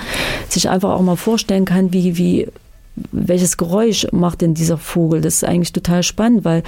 [0.49, 2.49] sich einfach auch mal vorstellen kann, wie, wie
[3.13, 5.21] welches Geräusch macht denn dieser Vogel?
[5.21, 6.63] Das ist eigentlich total spannend, weil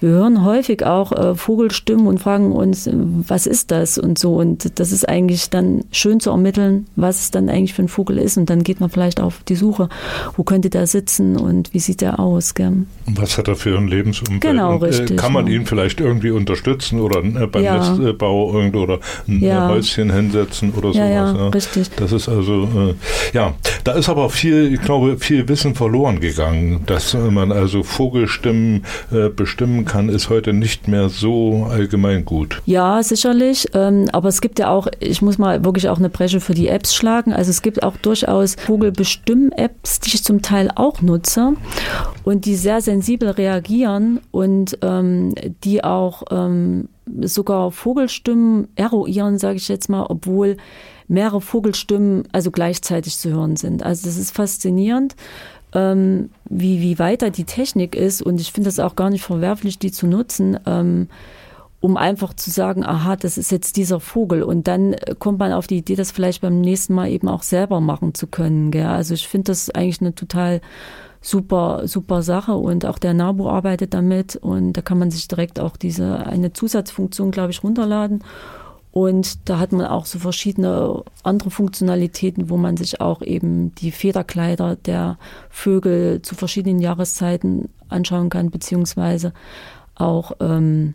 [0.00, 4.36] wir hören häufig auch äh, Vogelstimmen und fragen uns, was ist das und so.
[4.36, 8.18] Und das ist eigentlich dann schön zu ermitteln, was es dann eigentlich für ein Vogel
[8.18, 8.36] ist.
[8.36, 9.88] Und dann geht man vielleicht auf die Suche,
[10.36, 12.54] wo könnte der sitzen und wie sieht der aus.
[12.54, 12.84] Gell?
[13.06, 14.40] Was hat er für ein Lebensumfeld?
[14.40, 15.16] Genau, und, äh, richtig.
[15.16, 15.54] Kann man ja.
[15.54, 17.96] ihn vielleicht irgendwie unterstützen oder äh, beim Ja.
[17.96, 19.68] Nestbau irgendwo oder ein Ja.
[19.68, 21.36] Häuschen hinsetzen oder Ja, sowas?
[21.40, 21.90] ja, richtig.
[21.96, 22.94] Das ist also, äh,
[23.34, 26.82] ja, Da ist aber viel, ich glaube, viel Wissen verloren gegangen.
[26.86, 32.62] Dass man also Vogelstimmen äh, bestimmen kann, ist heute nicht mehr so allgemein gut.
[32.66, 33.68] Ja, sicherlich.
[33.74, 36.68] Ähm, aber es gibt ja auch, ich muss mal wirklich auch eine Bresche für die
[36.68, 37.32] Apps schlagen.
[37.32, 41.54] Also es gibt auch durchaus Vogelbestimm-Apps, die ich zum Teil auch nutze
[42.24, 45.34] und die sehr sensibel reagieren und ähm,
[45.64, 46.88] die auch ähm,
[47.20, 50.56] sogar Vogelstimmen eruieren, sage ich jetzt mal, obwohl
[51.06, 53.82] mehrere Vogelstimmen also gleichzeitig zu hören sind.
[53.82, 55.16] Also das ist faszinierend,
[55.74, 59.78] ähm, wie, wie weiter die Technik ist und ich finde es auch gar nicht verwerflich,
[59.78, 60.58] die zu nutzen.
[60.66, 61.08] Ähm,
[61.80, 64.42] um einfach zu sagen, aha, das ist jetzt dieser Vogel.
[64.42, 67.78] Und dann kommt man auf die Idee, das vielleicht beim nächsten Mal eben auch selber
[67.82, 68.70] machen zu können.
[68.70, 68.86] Gell?
[68.86, 70.62] Also ich finde das eigentlich eine total
[71.20, 75.60] super, super Sache und auch der NABU arbeitet damit und da kann man sich direkt
[75.60, 78.24] auch diese eine Zusatzfunktion, glaube ich, runterladen.
[78.94, 83.90] Und da hat man auch so verschiedene andere Funktionalitäten, wo man sich auch eben die
[83.90, 85.18] Federkleider der
[85.50, 89.32] Vögel zu verschiedenen Jahreszeiten anschauen kann, beziehungsweise
[89.96, 90.94] auch ähm,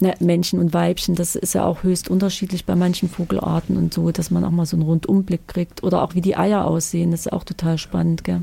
[0.00, 4.10] ne, Männchen und Weibchen, das ist ja auch höchst unterschiedlich bei manchen Vogelarten und so,
[4.10, 5.82] dass man auch mal so einen Rundumblick kriegt.
[5.82, 8.24] Oder auch wie die Eier aussehen, das ist auch total spannend.
[8.24, 8.42] Gell?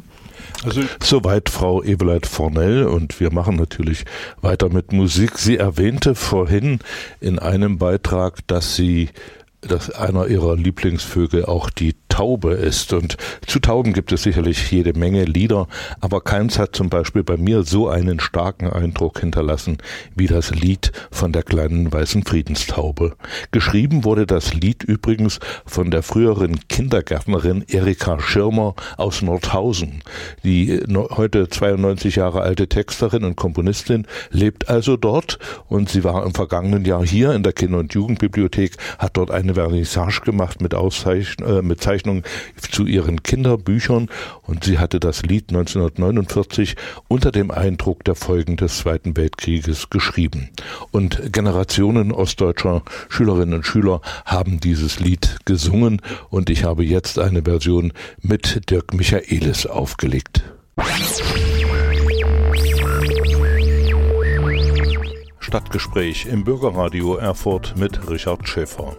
[0.64, 4.06] Also soweit Frau Eveleit Fornell und wir machen natürlich
[4.42, 5.38] weiter mit Musik.
[5.38, 6.80] Sie erwähnte vorhin
[7.20, 9.10] in einem Beitrag, dass sie
[9.62, 12.94] dass einer ihrer Lieblingsvögel auch die Taube ist.
[12.94, 15.68] Und zu Tauben gibt es sicherlich jede Menge Lieder,
[16.02, 19.78] aber keins hat zum Beispiel bei mir so einen starken Eindruck hinterlassen
[20.16, 23.16] wie das Lied von der kleinen weißen Friedenstaube.
[23.52, 30.04] Geschrieben wurde das Lied übrigens von der früheren Kindergärtnerin Erika Schirmer aus Nordhausen.
[30.44, 36.34] Die heute 92 Jahre alte Texterin und Komponistin lebt also dort und sie war im
[36.34, 41.44] vergangenen Jahr hier in der Kinder- und Jugendbibliothek, hat dort eine Vernissage gemacht mit, Auszeichen,
[41.46, 41.62] äh,
[41.98, 42.24] Aufzeichnung
[42.72, 44.10] zu ihren Kinderbüchern
[44.44, 46.76] und sie hatte das Lied 1949
[47.08, 50.50] unter dem Eindruck der Folgen des Zweiten Weltkrieges geschrieben.
[50.92, 57.44] Und Generationen ostdeutscher Schülerinnen und Schüler haben dieses Lied gesungen und ich habe jetzt eine
[57.44, 60.44] Version mit Dirk Michaelis aufgelegt.
[65.40, 68.98] Stadtgespräch im Bürgerradio Erfurt mit Richard Schäfer.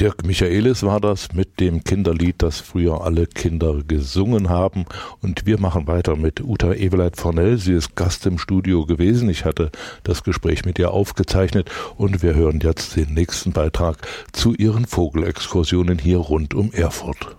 [0.00, 4.86] Dirk Michaelis war das mit dem Kinderlied, das früher alle Kinder gesungen haben.
[5.22, 7.58] Und wir machen weiter mit Uta Eveleit Fornell.
[7.58, 9.28] Sie ist Gast im Studio gewesen.
[9.30, 9.70] Ich hatte
[10.02, 13.98] das Gespräch mit ihr aufgezeichnet und wir hören jetzt den nächsten Beitrag
[14.32, 17.36] zu ihren Vogelexkursionen hier rund um Erfurt.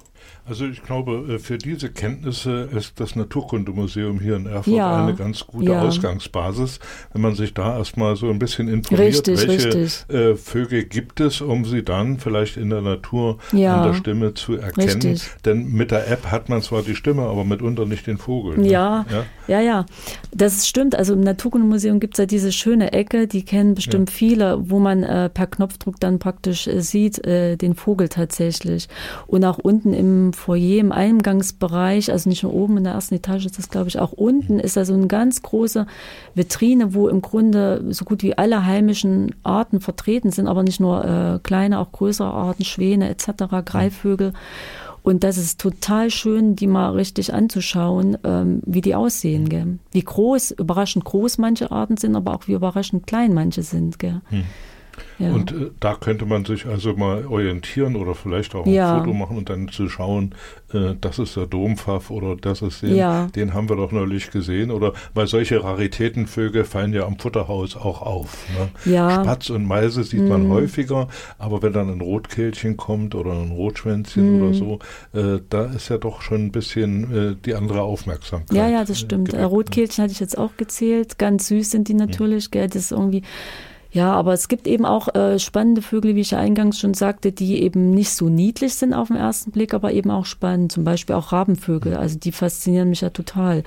[0.48, 5.16] Also ich glaube, äh, für diese Kenntnisse ist das Naturkundemuseum hier in Erfurt ja, eine
[5.16, 5.82] ganz gute ja.
[5.82, 6.80] Ausgangsbasis,
[7.14, 10.06] wenn man sich da erstmal so ein bisschen informiert, richtig, welche richtig.
[10.16, 14.36] Äh, Vögel gibt es, um sie dann vielleicht in der Natur ja, an der Stimme
[14.36, 15.02] zu erkennen.
[15.02, 15.24] Richtig.
[15.46, 18.60] Denn mit der App hat man zwar die Stimme, aber mitunter nicht den Vogel.
[18.60, 18.68] Ne?
[18.68, 19.06] Ja,
[19.48, 19.86] ja, ja,
[20.32, 20.96] das stimmt.
[20.96, 25.02] Also im Naturkundemuseum gibt es ja diese schöne Ecke, die kennen bestimmt viele, wo man
[25.02, 28.90] äh, per Knopfdruck dann praktisch äh, sieht, äh, den Vogel tatsächlich.
[29.26, 33.46] Und auch unten im Foyer, im Eingangsbereich, also nicht nur oben in der ersten Etage,
[33.46, 35.88] ist das glaube ich auch unten, ist da so eine ganz große
[36.36, 41.04] Vitrine, wo im Grunde so gut wie alle heimischen Arten vertreten sind, aber nicht nur
[41.04, 44.34] äh, kleine, auch größere Arten, Schwäne etc., Greifvögel.
[45.06, 49.50] Und das ist total schön, die mal richtig anzuschauen, ähm, wie die aussehen.
[49.50, 49.78] Gell?
[49.92, 54.00] Wie groß, überraschend groß manche Arten sind, aber auch wie überraschend klein manche sind.
[54.00, 54.22] Gell?
[54.30, 54.46] Hm.
[55.20, 55.32] Ja.
[55.32, 59.00] Und äh, da könnte man sich also mal orientieren oder vielleicht auch ein ja.
[59.00, 60.36] Foto machen und dann zu schauen,
[60.74, 63.28] äh, das ist der Dompfaff oder das ist den, ja.
[63.28, 64.72] den haben wir doch neulich gesehen.
[64.72, 68.46] Oder weil solche Raritätenvögel fallen ja am Futterhaus auch auf.
[68.58, 68.94] Ne?
[68.94, 69.24] Ja.
[69.24, 70.30] Spatz und Meise sieht mhm.
[70.30, 74.42] man häufiger, aber wenn dann ein Rotkehlchen kommt oder ein Rotschwänzchen mhm.
[74.42, 74.80] oder so,
[75.14, 78.56] äh, da ist ja doch schon ein bisschen äh, die andere Aufmerksamkeit.
[78.56, 79.30] Ja, ja, das stimmt.
[79.30, 81.18] Geweckt, Rotkehlchen hatte ich jetzt auch gezählt.
[81.18, 82.52] Ganz süß sind die natürlich, mhm.
[82.52, 82.68] gell?
[82.68, 83.24] Das ist irgendwie
[83.96, 87.32] ja, aber es gibt eben auch äh, spannende Vögel, wie ich ja eingangs schon sagte,
[87.32, 90.74] die eben nicht so niedlich sind auf den ersten Blick, aber eben auch spannend.
[90.74, 91.94] Zum Beispiel auch Rabenvögel.
[91.94, 91.98] Mhm.
[92.00, 93.64] Also die faszinieren mich ja total.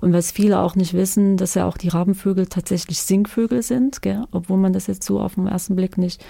[0.00, 4.22] Und was viele auch nicht wissen, dass ja auch die Rabenvögel tatsächlich Singvögel sind, gell?
[4.30, 6.24] obwohl man das jetzt so auf den ersten Blick nicht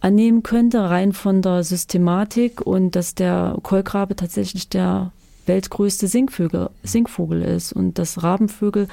[0.00, 5.12] annehmen könnte, rein von der Systematik und dass der Kolkrabe tatsächlich der
[5.46, 8.88] weltgrößte Singvögel, Singvogel ist und dass Rabenvögel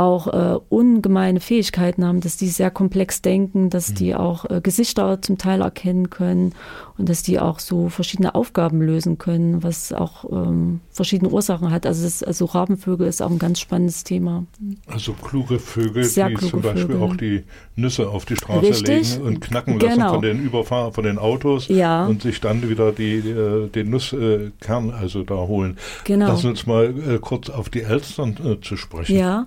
[0.00, 4.16] auch äh, ungemeine Fähigkeiten haben, dass die sehr komplex denken, dass die Mhm.
[4.16, 6.54] auch äh, Gesichter zum Teil erkennen können
[6.96, 11.84] und dass die auch so verschiedene Aufgaben lösen können, was auch ähm, verschiedene Ursachen hat.
[11.86, 14.44] Also, das, also Rabenvögel ist auch ein ganz spannendes Thema.
[14.86, 17.02] Also kluge Vögel, Sehr die kluge zum Beispiel Vögel.
[17.02, 17.44] auch die
[17.76, 19.16] Nüsse auf die Straße Richtig.
[19.16, 20.14] legen und knacken lassen Genau.
[20.14, 22.06] von den Überfahr von den Autos Ja.
[22.06, 25.76] und sich dann wieder die, äh, den Nusskern also da holen.
[26.04, 26.28] Genau.
[26.28, 29.16] Lass uns mal äh, kurz auf die Elstern äh, zu sprechen.
[29.16, 29.46] Ja,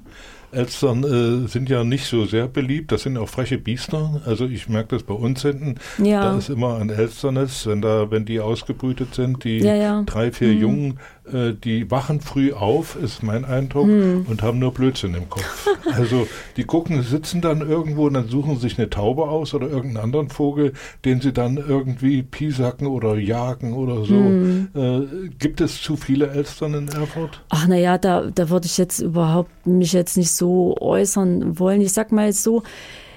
[0.54, 2.92] Elstern äh, sind ja nicht so sehr beliebt.
[2.92, 4.22] Das sind auch freche Biester.
[4.26, 5.76] Also ich merke das bei uns hinten.
[5.98, 6.32] Ja.
[6.32, 10.04] Da ist immer ein Elsternest, wenn da, wenn die ausgebrütet sind, die Ja, ja.
[10.06, 11.00] drei, vier Jungen,
[11.32, 14.26] äh, die wachen früh auf, ist mein Eindruck, Hm.
[14.30, 15.68] und haben nur Blödsinn im Kopf.
[15.94, 20.04] also die gucken, sitzen dann irgendwo und dann suchen sich eine Taube aus oder irgendeinen
[20.06, 20.74] anderen Vogel,
[21.06, 24.16] den sie dann irgendwie piesacken oder jagen oder so.
[24.16, 24.70] Hm.
[24.76, 27.42] Äh, gibt es zu viele Elstern in Erfurt?
[27.50, 31.82] Ach naja, da, da würde ich jetzt überhaupt mich jetzt nicht so äußern wollen.
[31.82, 32.64] Ich sag mal jetzt so,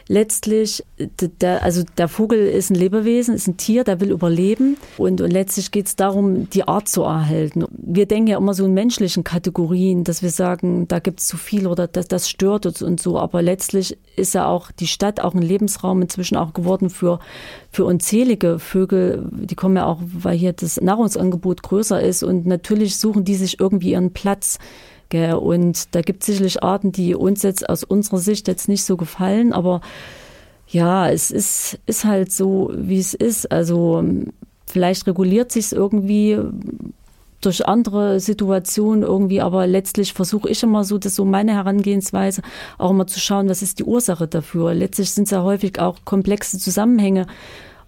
[0.09, 5.21] letztlich, der, also der Vogel ist ein Lebewesen, ist ein Tier, der will überleben und,
[5.21, 7.65] und letztlich geht es darum, die Art zu erhalten.
[7.71, 11.37] Wir denken ja immer so in menschlichen Kategorien, dass wir sagen, da gibt es zu
[11.37, 15.21] viel oder das, das stört uns und so, aber letztlich ist ja auch die Stadt
[15.21, 17.19] auch ein Lebensraum inzwischen auch geworden für,
[17.73, 19.29] für unzählige Vögel.
[19.33, 23.59] Die kommen ja auch, weil hier das Nahrungsangebot größer ist und natürlich suchen die sich
[23.59, 24.59] irgendwie ihren Platz.
[25.09, 25.35] Gell?
[25.35, 28.97] Und da gibt es sicherlich Arten, die uns jetzt aus unserer Sicht jetzt nicht so
[28.97, 29.81] gefallen, aber
[30.69, 33.53] ja, es ist, ist halt so, wie es ist.
[33.53, 34.05] Also
[34.67, 36.39] vielleicht reguliert sich es irgendwie
[37.41, 42.43] durch andere Situationen irgendwie, aber letztlich versuche ich immer so, das so meine Herangehensweise,
[42.79, 44.75] auch immer zu schauen, was ist die Ursache dafür.
[44.75, 47.27] Letztlich sind es ja häufig auch komplexe Zusammenhänge,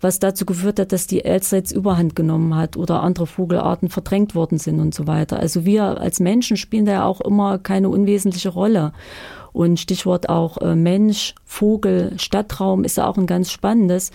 [0.01, 4.35] was dazu geführt hat, dass die Elster jetzt Überhand genommen hat oder andere Vogelarten verdrängt
[4.35, 5.39] worden sind und so weiter.
[5.39, 8.93] Also wir als Menschen spielen da ja auch immer keine unwesentliche Rolle.
[9.53, 14.13] Und Stichwort auch äh, Mensch, Vogel, Stadtraum ist ja auch ein ganz spannendes.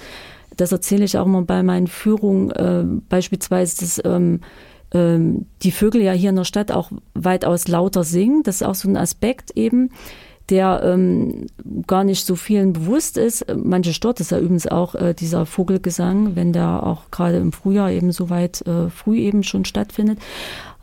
[0.56, 4.42] Das erzähle ich auch immer bei meinen Führungen, äh, beispielsweise, dass ähm,
[4.94, 8.44] ähm, die Vögel ja hier in der Stadt auch weitaus lauter singen.
[8.44, 9.90] Das ist auch so ein Aspekt eben
[10.50, 11.48] der ähm,
[11.88, 13.46] gar nicht so vielen bewusst ist.
[13.56, 17.92] Manche stört es ja übrigens auch, äh, dieser Vogelgesang, wenn der auch gerade im Frühjahr
[17.92, 20.20] eben so weit äh, früh eben schon stattfindet.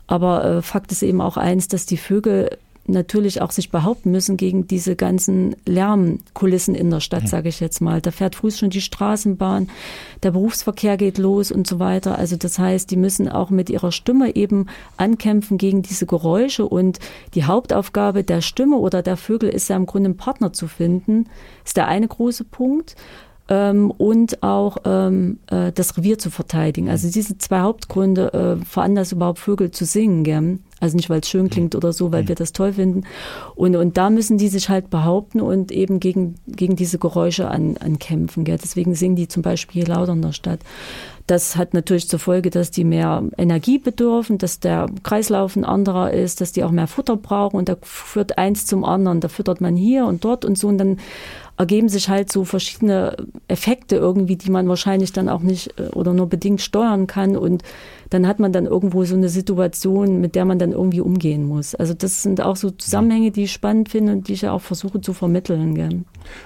[0.07, 4.37] Aber äh, Fakt ist eben auch eins, dass die Vögel natürlich auch sich behaupten müssen
[4.37, 8.01] gegen diese ganzen Lärmkulissen in der Stadt, sage ich jetzt mal.
[8.01, 9.69] Da fährt früh schon die Straßenbahn,
[10.23, 12.17] der Berufsverkehr geht los und so weiter.
[12.17, 14.67] Also das heißt, die müssen auch mit ihrer Stimme eben
[14.97, 16.99] ankämpfen gegen diese Geräusche und
[17.33, 21.27] die Hauptaufgabe der Stimme oder der Vögel ist ja im Grunde einen Partner zu finden,
[21.63, 22.95] ist der eine große Punkt
[23.51, 26.89] ähm, und auch ähm, äh, das Revier zu verteidigen.
[26.89, 30.23] Also diese zwei Hauptgründe äh, veranlassen überhaupt Vögel zu singen.
[30.23, 30.59] Gell?
[30.79, 33.03] Also nicht, weil es schön klingt oder so, weil wir das toll finden.
[33.55, 37.75] Und, und da müssen die sich halt behaupten und eben gegen, gegen diese Geräusche an,
[37.77, 38.45] ankämpfen.
[38.45, 38.57] Gell?
[38.57, 40.61] Deswegen singen die zum Beispiel hier lauter in der Stadt.
[41.27, 46.11] Das hat natürlich zur Folge, dass die mehr Energie bedürfen, dass der Kreislauf ein anderer
[46.11, 49.19] ist, dass die auch mehr Futter brauchen und da führt eins zum anderen.
[49.19, 50.97] Da füttert man hier und dort und so und dann
[51.57, 53.15] ergeben sich halt so verschiedene
[53.47, 57.63] Effekte irgendwie, die man wahrscheinlich dann auch nicht äh, oder nur bedingt steuern kann und
[58.09, 61.75] dann hat man dann irgendwo so eine Situation, mit der man dann irgendwie umgehen muss.
[61.75, 64.61] Also das sind auch so Zusammenhänge, die ich spannend finde und die ich ja auch
[64.61, 65.75] versuche zu vermitteln.
[65.75, 66.03] Gell?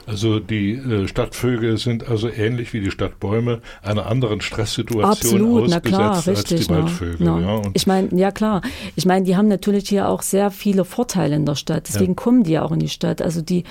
[0.07, 5.77] Also die äh, Stadtvögel sind also ähnlich wie die Stadtbäume einer anderen Stresssituation Absolut, na
[5.77, 6.67] ausgesetzt klar, als richtig.
[6.67, 7.17] die Waldvögel.
[7.19, 7.47] Na, na.
[7.47, 8.61] Ja, und ich meine, ja klar.
[8.95, 11.87] Ich meine, die haben natürlich hier auch sehr viele Vorteile in der Stadt.
[11.87, 12.15] Deswegen Ja.
[12.15, 13.21] kommen die ja auch in die Stadt.
[13.21, 13.63] Also die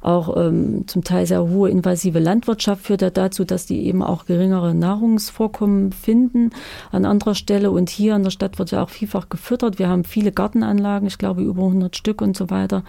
[0.00, 4.26] auch ähm, zum Teil sehr hohe invasive Landwirtschaft führt ja dazu, dass die eben auch
[4.26, 6.50] geringere Nahrungsvorkommen finden
[6.90, 7.70] an anderer Stelle.
[7.70, 9.78] Und hier in der Stadt wird ja auch vielfach gefüttert.
[9.78, 12.82] Wir haben viele Gartenanlagen, ich glaube über 100 Stück und so weiter.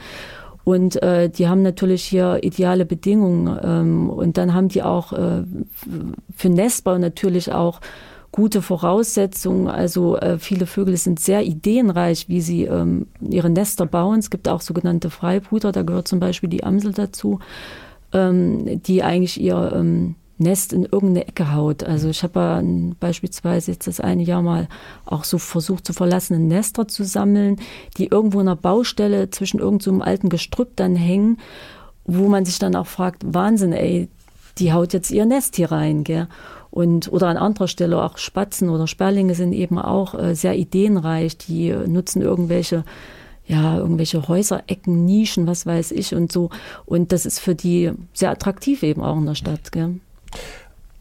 [0.63, 3.60] Und äh, die haben natürlich hier ideale Bedingungen.
[3.62, 5.43] Ähm, und dann haben die auch äh,
[6.36, 7.82] für Nestbau natürlich auch
[8.32, 9.67] gute Voraussetzungen.
[9.67, 14.19] Also äh, viele Vögel sind sehr ideenreich, wie sie ähm, ihre Nester bauen.
[14.19, 17.39] Es gibt auch sogenannte Freibrüter, da gehört zum Beispiel die Amsel dazu,
[18.12, 21.84] ähm, die eigentlich ihr ähm, Nest in irgendeine Ecke haut.
[21.84, 22.62] Also ich habe ja
[23.00, 24.67] beispielsweise jetzt das eine Jahr mal
[25.06, 27.58] auch so versucht, zu verlassene Nester zu sammeln,
[27.98, 31.38] die irgendwo in einer Baustelle zwischen irgendeinem so alten Gestrüpp dann hängen,
[32.06, 34.10] wo man sich dann auch fragt, Wahnsinn, ey,
[34.58, 36.28] die haut jetzt ihr Nest hier rein, gell?
[36.69, 41.38] Und, oder an anderer Stelle auch Spatzen oder Sperlinge sind eben auch äh, sehr ideenreich,
[41.38, 42.84] die äh, nutzen irgendwelche
[43.46, 46.50] ja, irgendwelche Häuserecken, Nischen, was weiß ich und so.
[46.86, 49.72] Und das ist für die sehr attraktiv eben auch in der Stadt.
[49.72, 50.00] Gell?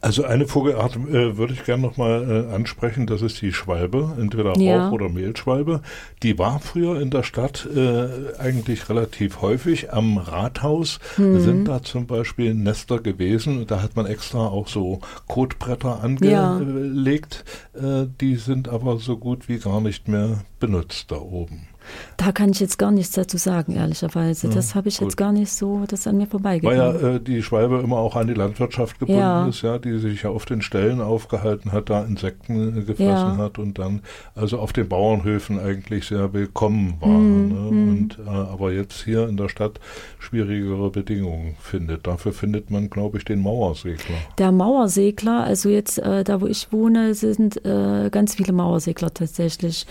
[0.05, 4.59] Also eine Vogelart äh, würde ich gerne nochmal äh, ansprechen, das ist die Schwalbe, entweder
[4.59, 4.89] Ja.
[4.89, 5.81] Rauch- oder Mehlschwalbe.
[6.25, 9.93] Die war früher in der Stadt äh, eigentlich relativ häufig.
[9.93, 11.41] Am Rathaus Mhm.
[11.41, 13.65] sind da zum Beispiel Nester gewesen.
[13.69, 16.51] Da hat man extra auch so Kotbretter Ja.
[16.57, 17.45] angelegt.
[17.73, 21.69] Äh, die sind aber so gut wie gar nicht mehr benutzt da oben.
[22.17, 24.49] Da kann ich jetzt gar nichts dazu sagen, ehrlicherweise.
[24.49, 25.09] Ja, das habe ich gut.
[25.09, 27.01] jetzt gar nicht so, das ist an mir Weil vorbeigegangen.
[27.03, 29.47] ja äh, die Schwalbe immer auch an die Landwirtschaft gebunden Ja.
[29.47, 33.59] ist, ja, die sich ja auf den Stellen aufgehalten hat, da Insekten äh, gefressen hat
[33.59, 34.01] und dann
[34.35, 37.09] also auf den Bauernhöfen eigentlich sehr willkommen war.
[37.09, 37.71] Hm, ne?
[37.71, 37.89] hm.
[37.89, 39.81] Und äh, aber jetzt hier in der Stadt
[40.19, 42.07] schwierigere Bedingungen findet.
[42.07, 44.17] Dafür findet man, glaube ich, den Mauersegler.
[44.39, 49.87] Der Mauersegler, also jetzt äh, da, wo ich wohne, sind äh, ganz viele Mauersegler tatsächlich.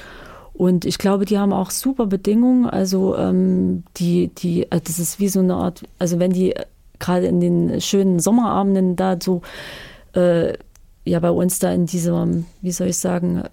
[0.54, 2.66] Und ich glaube, die haben auch super Bedingungen.
[2.66, 6.66] Also ähm, die, die, äh, das ist wie so eine Art, also wenn die äh,
[7.00, 9.42] gerade in den schönen Sommerabenden da so
[10.14, 10.54] äh,
[11.04, 13.44] ja bei uns da in diesem, wie soll ich sagen,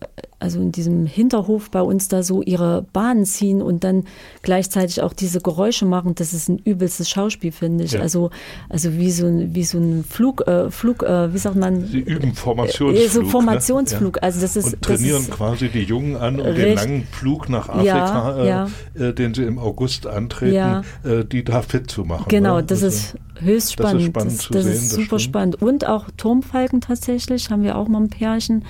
[0.41, 4.05] also in diesem Hinterhof bei uns da so ihre Bahnen ziehen und dann
[4.43, 7.93] gleichzeitig auch diese Geräusche machen, das ist ein übelstes Schauspiel, finde ich.
[7.93, 8.01] Ja.
[8.01, 8.31] Also,
[8.69, 11.87] also wie so ein, wie so ein Flug, äh, Flug, äh, wie sagt man?
[11.87, 13.11] Sie üben Äh, Formationsflug.
[13.11, 13.29] so ne?
[13.29, 14.23] Formationsflug.
[14.23, 14.61] Also das Ja.
[14.61, 18.45] ist Und trainieren das ist, quasi die Jungen an, um den langen Flug nach Afrika,
[18.45, 20.83] Ja, äh, Äh, den sie im August antreten, Ja.
[21.05, 22.27] äh, die da fit zu machen.
[22.29, 22.63] Genau, ne?
[22.65, 24.03] das Also- ist höchst das ist spannend.
[24.05, 25.23] spannend das das sehen, ist super stimmt.
[25.23, 25.63] spannend.
[25.63, 28.65] Und auch Turmfalken tatsächlich, haben wir auch mal ein Pärchen.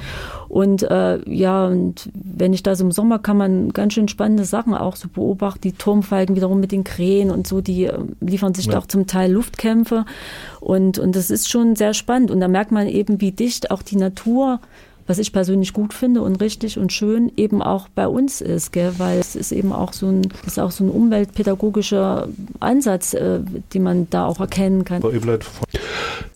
[0.49, 4.45] Und äh, ja, und wenn ich da so im Sommer kann man ganz schön spannende
[4.45, 5.61] Sachen auch so beobachten.
[5.63, 8.73] Die Turmfalken wiederum mit den Krähen und so, die äh, liefern sich Ja.
[8.73, 10.05] da auch zum Teil Luftkämpfe.
[10.61, 12.31] Und, und das ist schon sehr spannend.
[12.31, 14.61] Und da merkt man eben, wie dicht auch die Natur
[15.09, 18.93] was ich persönlich gut finde und richtig und schön eben auch bei uns ist, gell?
[18.99, 22.29] weil es ist eben auch so ein, ist auch so ein umweltpädagogischer
[22.61, 23.41] Ansatz, äh,
[23.73, 25.03] den man da auch erkennen kann.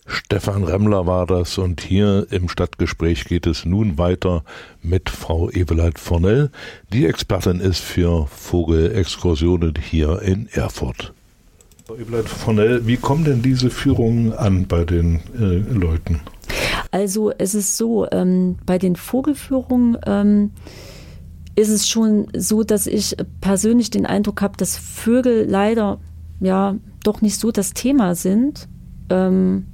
[0.05, 4.43] Stefan Remmler war das und hier im Stadtgespräch geht es nun weiter
[4.81, 6.49] mit Frau Eveleit Fornell,
[6.91, 11.13] die Expertin ist für Vogelexkursionen hier in Erfurt.
[11.85, 16.21] Frau Eveleit Fornell, wie kommen denn diese Führungen an bei den äh, Leuten?
[16.93, 20.51] Also es ist so, ähm, bei den Vogelführungen ähm,
[21.55, 25.97] ist es schon so, dass ich persönlich den Eindruck habe, dass Vögel leider
[26.39, 28.67] ja doch nicht so das Thema sind.
[29.09, 29.65] Ähm,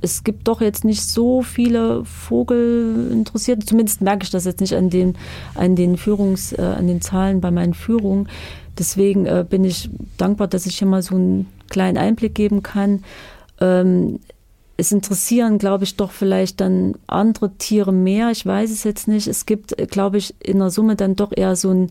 [0.00, 4.88] es gibt doch jetzt nicht so viele Vogelinteressierte, zumindest merke ich das jetzt nicht an
[4.88, 5.16] den,
[5.54, 8.26] an den Führungs, äh, an den Zahlen bei meinen Führungen.
[8.78, 13.04] Deswegen äh, bin ich dankbar, dass ich hier mal so einen kleinen Einblick geben kann.
[13.60, 14.18] Ähm,
[14.76, 18.30] es interessieren, glaube ich, doch vielleicht dann andere Tiere mehr.
[18.30, 19.26] Ich weiß es jetzt nicht.
[19.26, 21.90] Es gibt, äh, glaube ich, in der Summe dann doch eher so ein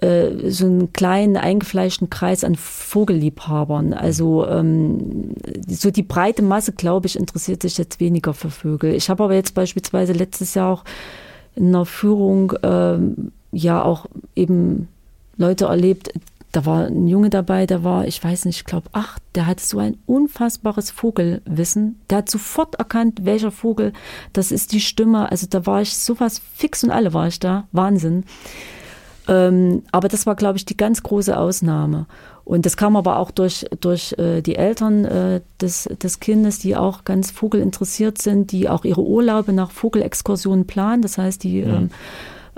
[0.00, 3.92] äh, so einen kleinen eingefleischten Kreis an Vogelliebhabern.
[3.92, 5.34] Also ähm,
[5.66, 8.94] so die breite Masse, glaube ich, interessiert sich jetzt weniger für Vögel.
[8.94, 10.84] Ich habe aber jetzt beispielsweise letztes Jahr auch
[11.56, 14.06] in einer Führung ähm, ja auch
[14.36, 14.86] eben
[15.36, 16.12] Leute erlebt,
[16.52, 19.64] da war ein Junge dabei, der war, ich weiß nicht, ich glaube acht, der hatte
[19.64, 22.00] so ein unfassbares Vogelwissen.
[22.08, 23.92] Der hat sofort erkannt, welcher Vogel,
[24.32, 25.30] das ist die Stimme.
[25.30, 27.68] Also da war ich sowas fix und alle war ich da.
[27.72, 28.24] Wahnsinn.
[29.28, 32.06] Ähm, aber das war, glaube ich, die ganz große Ausnahme.
[32.44, 36.76] Und das kam aber auch durch, durch äh, die Eltern äh, des, des Kindes, die
[36.76, 41.02] auch ganz vogelinteressiert sind, die auch ihre Urlaube nach Vogelexkursionen planen.
[41.02, 41.90] Das heißt, die ähm,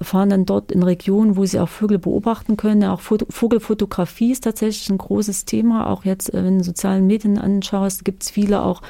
[0.00, 2.84] fahren dann dort in Regionen, wo sie auch Vögel beobachten können.
[2.84, 5.88] Auch Foto, Vogelfotografie ist tatsächlich ein großes Thema.
[5.88, 8.82] Auch jetzt, äh, wenn du sozialen Medien anschaust, gibt es viele auch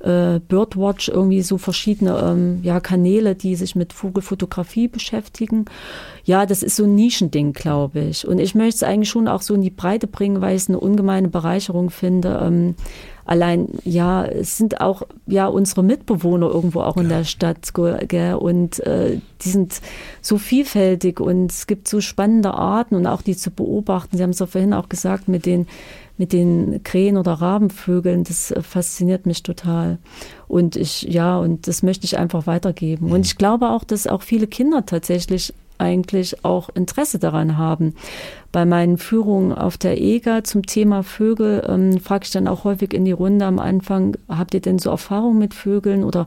[0.00, 5.64] äh, Birdwatch, irgendwie so verschiedene ähm, ja, Kanäle, die sich mit Vogelfotografie beschäftigen.
[6.24, 8.26] Ja, das ist so ein Nischending, glaube ich.
[8.26, 10.68] Und ich möchte es eigentlich schon auch so in die Breite bringen, weil ich es
[10.68, 12.40] eine ungemeine Bereicherung finde.
[12.42, 12.74] Ähm,
[13.24, 18.34] allein, ja, es sind auch ja unsere Mitbewohner irgendwo auch in der Stadt, gell?
[18.34, 19.80] und äh, die sind
[20.20, 24.16] so vielfältig und es gibt so spannende Arten und auch die zu beobachten.
[24.16, 25.66] Sie haben es ja vorhin auch gesagt mit den
[26.18, 29.98] mit den Krähen oder Rabenvögeln, das äh, fasziniert mich total.
[30.46, 33.10] Und ich, ja, und das möchte ich einfach weitergeben.
[33.10, 37.94] Und ich glaube auch, dass auch viele Kinder tatsächlich eigentlich auch Interesse daran haben.
[38.52, 42.92] Bei meinen Führungen auf der EGA zum Thema Vögel ähm, frage ich dann auch häufig
[42.92, 46.26] in die Runde am Anfang, habt ihr denn so Erfahrungen mit Vögeln oder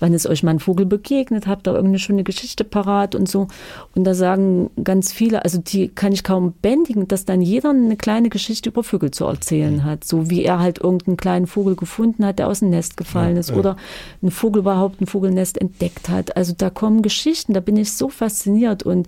[0.00, 3.46] wann ist euch mal ein Vogel begegnet, habt ihr irgendeine schöne Geschichte parat und so.
[3.94, 7.96] Und da sagen ganz viele, also die kann ich kaum bändigen, dass dann jeder eine
[7.96, 10.02] kleine Geschichte über Vögel zu erzählen hat.
[10.02, 13.40] So wie er halt irgendeinen kleinen Vogel gefunden hat, der aus dem Nest gefallen Ja,
[13.40, 13.56] ist ja.
[13.56, 13.76] oder
[14.22, 16.36] ein Vogel überhaupt ein Vogelnest entdeckt hat.
[16.36, 19.06] Also da kommen Geschichten, da bin ich so fasziniert und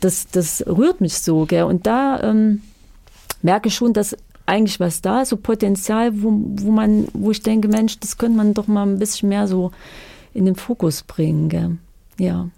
[0.00, 1.44] das, das rührt mich so.
[1.46, 1.64] Gell?
[1.64, 2.62] Und da ähm,
[3.42, 7.68] merke ich schon, dass eigentlich was da, so Potenzial, wo, wo man, wo ich denke,
[7.68, 9.72] Mensch, das könnte man doch mal ein bisschen mehr so
[10.32, 11.48] in den Fokus bringen.
[11.48, 11.76] Gell?
[12.18, 12.48] Ja.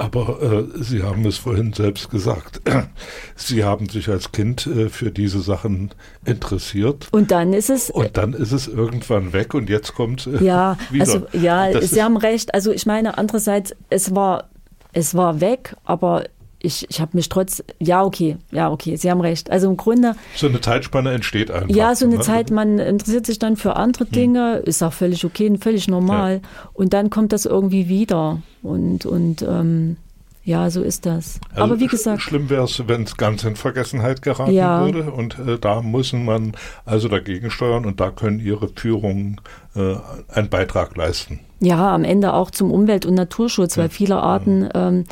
[0.00, 2.60] Aber äh, Sie haben es vorhin selbst gesagt.
[3.36, 5.90] Sie haben sich als Kind äh, für diese Sachen
[6.24, 7.08] interessiert.
[7.10, 7.90] Und dann ist es.
[7.90, 10.28] Und dann ist es irgendwann weg und jetzt kommt.
[10.28, 11.04] Äh, ja, wieder.
[11.04, 12.54] also ja, Das Sie ist- haben recht.
[12.54, 14.48] Also ich meine, andererseits, es war,
[14.92, 16.24] es war weg, aber
[16.60, 17.62] ich, ich habe mich trotz.
[17.78, 19.50] Ja, okay, ja, okay, Sie haben recht.
[19.50, 20.14] Also im Grunde.
[20.34, 21.68] So eine Zeitspanne entsteht einfach.
[21.74, 22.20] Ja, so eine ne?
[22.22, 26.40] Zeit, man interessiert sich dann für andere Dinge, ist auch völlig okay und völlig normal.
[26.72, 28.42] Und dann kommt das irgendwie wieder.
[28.62, 29.96] Und, und ähm,
[30.44, 31.38] ja, so ist das.
[31.50, 34.82] Also Aber wie gesagt, Schlimm wäre es, wenn es ganz in Vergessenheit geraten Ja.
[34.84, 35.12] würde.
[35.12, 36.52] Und äh, da muss man
[36.86, 39.40] also dagegen steuern und da können Ihre Führungen
[39.76, 39.96] äh,
[40.28, 41.40] einen Beitrag leisten.
[41.60, 45.04] ja, am Ende auch zum Umwelt- und Naturschutz, weil viele Arten ähm,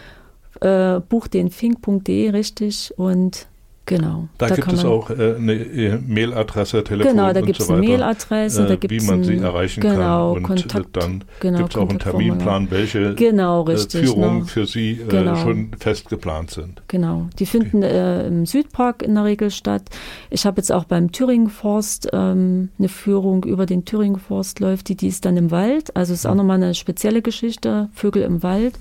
[0.61, 2.93] äh, buchdenfink.de, richtig.
[2.97, 3.47] Und
[3.87, 4.29] genau.
[4.39, 7.71] Da, gibt kann es auch äh, eine äh, Mailadresse, Telefon Genau, da gibt so es
[7.71, 7.91] eine weiter.
[7.91, 10.37] Mailadresse, da äh, gibt wie man sie erreichen genau, kann.
[10.37, 11.99] Und Kontakt, äh, dann genau, gibt es auch einen.
[11.99, 14.45] Terminplan, welche Genau, äh, richtig, Führungen ne?
[14.45, 15.37] für Sie äh, Genau.
[15.37, 16.83] schon fest geplant sind.
[16.89, 19.83] Genau, die finden äh, im Südpark in der Regel statt.
[20.31, 25.09] Ich habe jetzt auch beim Thüringenforst ähm, eine Führung über den Thüringenforst läuft, die, die
[25.09, 25.97] ist dann im Wald.
[25.97, 28.75] Also ist auch nochmal eine spezielle Geschichte, Vögel im Wald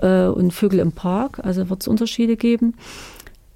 [0.00, 1.40] äh, und Vögel im Park.
[1.42, 2.74] Also wird es Unterschiede geben.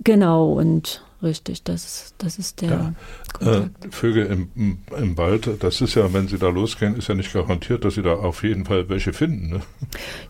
[0.03, 2.95] Genau, und richtig, das, das ist der
[3.41, 3.59] Ja.
[3.59, 3.68] Äh.
[3.91, 7.32] Vögel im, im, im Wald, das ist ja, wenn Sie da losgehen, ist ja nicht
[7.32, 9.51] garantiert, dass Sie da auf jeden Fall welche finden.
[9.51, 9.61] Ne?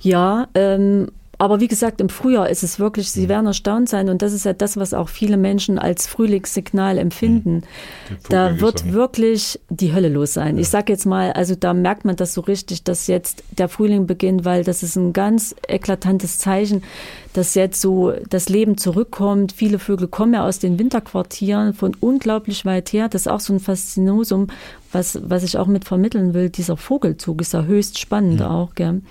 [0.01, 1.09] Ja, ähm,
[1.41, 3.21] aber wie gesagt, im Frühjahr ist es wirklich, Mhm.
[3.21, 6.99] Sie werden erstaunt sein und das ist ja das, was auch viele Menschen als Frühlingssignal
[6.99, 7.63] empfinden.
[8.11, 10.59] Die Da wird wirklich die Hölle los sein.
[10.59, 14.07] Ich sage jetzt mal, also da merkt man das so richtig, dass jetzt der Frühling
[14.07, 16.83] beginnt, weil das ist ein ganz eklatantes Zeichen,
[17.33, 19.53] dass jetzt so das Leben zurückkommt.
[19.53, 23.09] Viele Vögel kommen ja aus den Winterquartieren von unglaublich weit her.
[23.09, 24.49] Das ist auch so ein Faszinosum,
[24.91, 26.51] was, was ich auch mit vermitteln will.
[26.51, 28.75] Dieser Vogelzug ist ja höchst spannend auch.
[28.75, 29.03] Gell?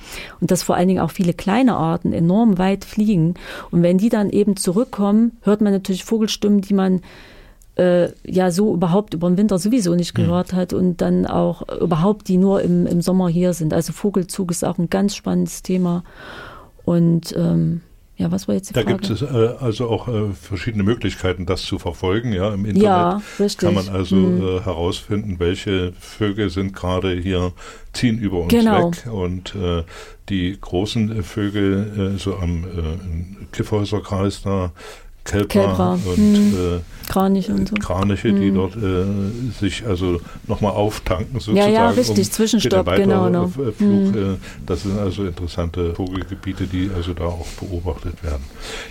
[0.42, 3.36] Und dass vor allen Dingen auch viele kleine Arten enorm weit fliegen.
[3.72, 7.02] Und wenn die dann eben zurückkommen, hört man natürlich Vogelstimmen, die man
[7.78, 12.28] äh, ja so überhaupt über den Winter sowieso nicht gehört hat und dann auch überhaupt
[12.28, 13.74] die nur im, im Sommer hier sind.
[13.74, 16.04] Also Vogelzug ist auch ein ganz spannendes Thema.
[16.84, 17.82] Und ähm,
[18.20, 18.98] ja, was war jetzt die Da Frage?
[18.98, 19.26] gibt es äh,
[19.60, 22.34] also auch äh, verschiedene Möglichkeiten, das zu verfolgen.
[22.34, 23.22] Ja, im Internet Ja,
[23.58, 24.42] kann man also Hm.
[24.58, 27.54] äh, herausfinden, welche Vögel sind gerade hier,
[27.94, 28.92] ziehen über uns Genau.
[28.92, 29.08] weg.
[29.12, 29.84] Und äh,
[30.28, 34.72] die großen Vögel, äh, so am äh, Kiffhäuserkreis da,
[35.26, 36.54] Kelper, Kelper, und hm.
[36.78, 37.76] äh, Kranich und so.
[37.76, 38.56] Kraniche, die Hm.
[38.56, 39.04] dort äh,
[39.60, 41.74] sich also nochmal auftanken Ja, sozusagen.
[41.74, 43.42] ja, richtig, um Zwischenstopp, genau, ne.
[43.42, 43.74] Weiterflug.
[43.80, 44.34] Hm.
[44.34, 48.44] Äh, das sind also interessante Vogelgebiete, die also da auch beobachtet werden.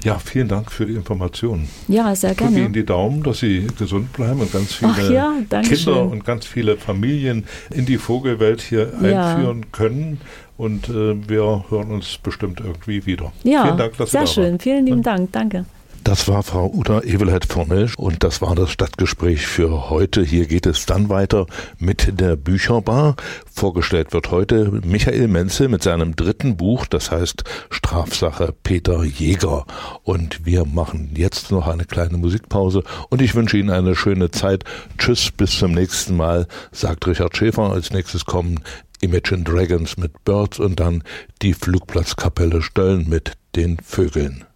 [0.05, 1.69] Ja, vielen Dank für die Informationen.
[1.89, 2.73] Ja, sehr Ich drücke Ihnen gerne.
[2.75, 5.97] die Daumen, dass Sie gesund bleiben und ganz viele Ach ja, Kinder schön.
[6.09, 9.35] und ganz viele Familien in die Vogelwelt hier Ja.
[9.35, 10.21] einführen können.
[10.57, 13.33] Und äh, wir hören uns bestimmt irgendwie wieder.
[13.45, 14.45] Ja, vielen Dank, dass Sie sehr da schön.
[14.53, 14.59] waren.
[14.61, 15.31] Vielen lieben Dank.
[15.31, 15.65] Danke.
[16.09, 20.25] Das war Frau Uta Evelheit Fornel und das war das Stadtgespräch für heute.
[20.25, 21.45] Hier geht es dann weiter
[21.79, 23.15] mit der Bücherbar.
[23.53, 29.67] Vorgestellt wird heute Michael Menzel mit seinem dritten Buch, das heißt Strafsache Peter Jäger.
[30.03, 34.65] Und wir machen jetzt noch eine kleine Musikpause und ich wünsche Ihnen eine schöne Zeit.
[34.97, 37.71] Tschüss, bis zum nächsten Mal, sagt Richard Schäfer.
[37.71, 38.61] Als nächstes kommen
[39.03, 41.03] Imagine Dragons mit Birds und dann
[41.43, 44.48] die Flugplatzkapelle Stöllen mit den Vögeln.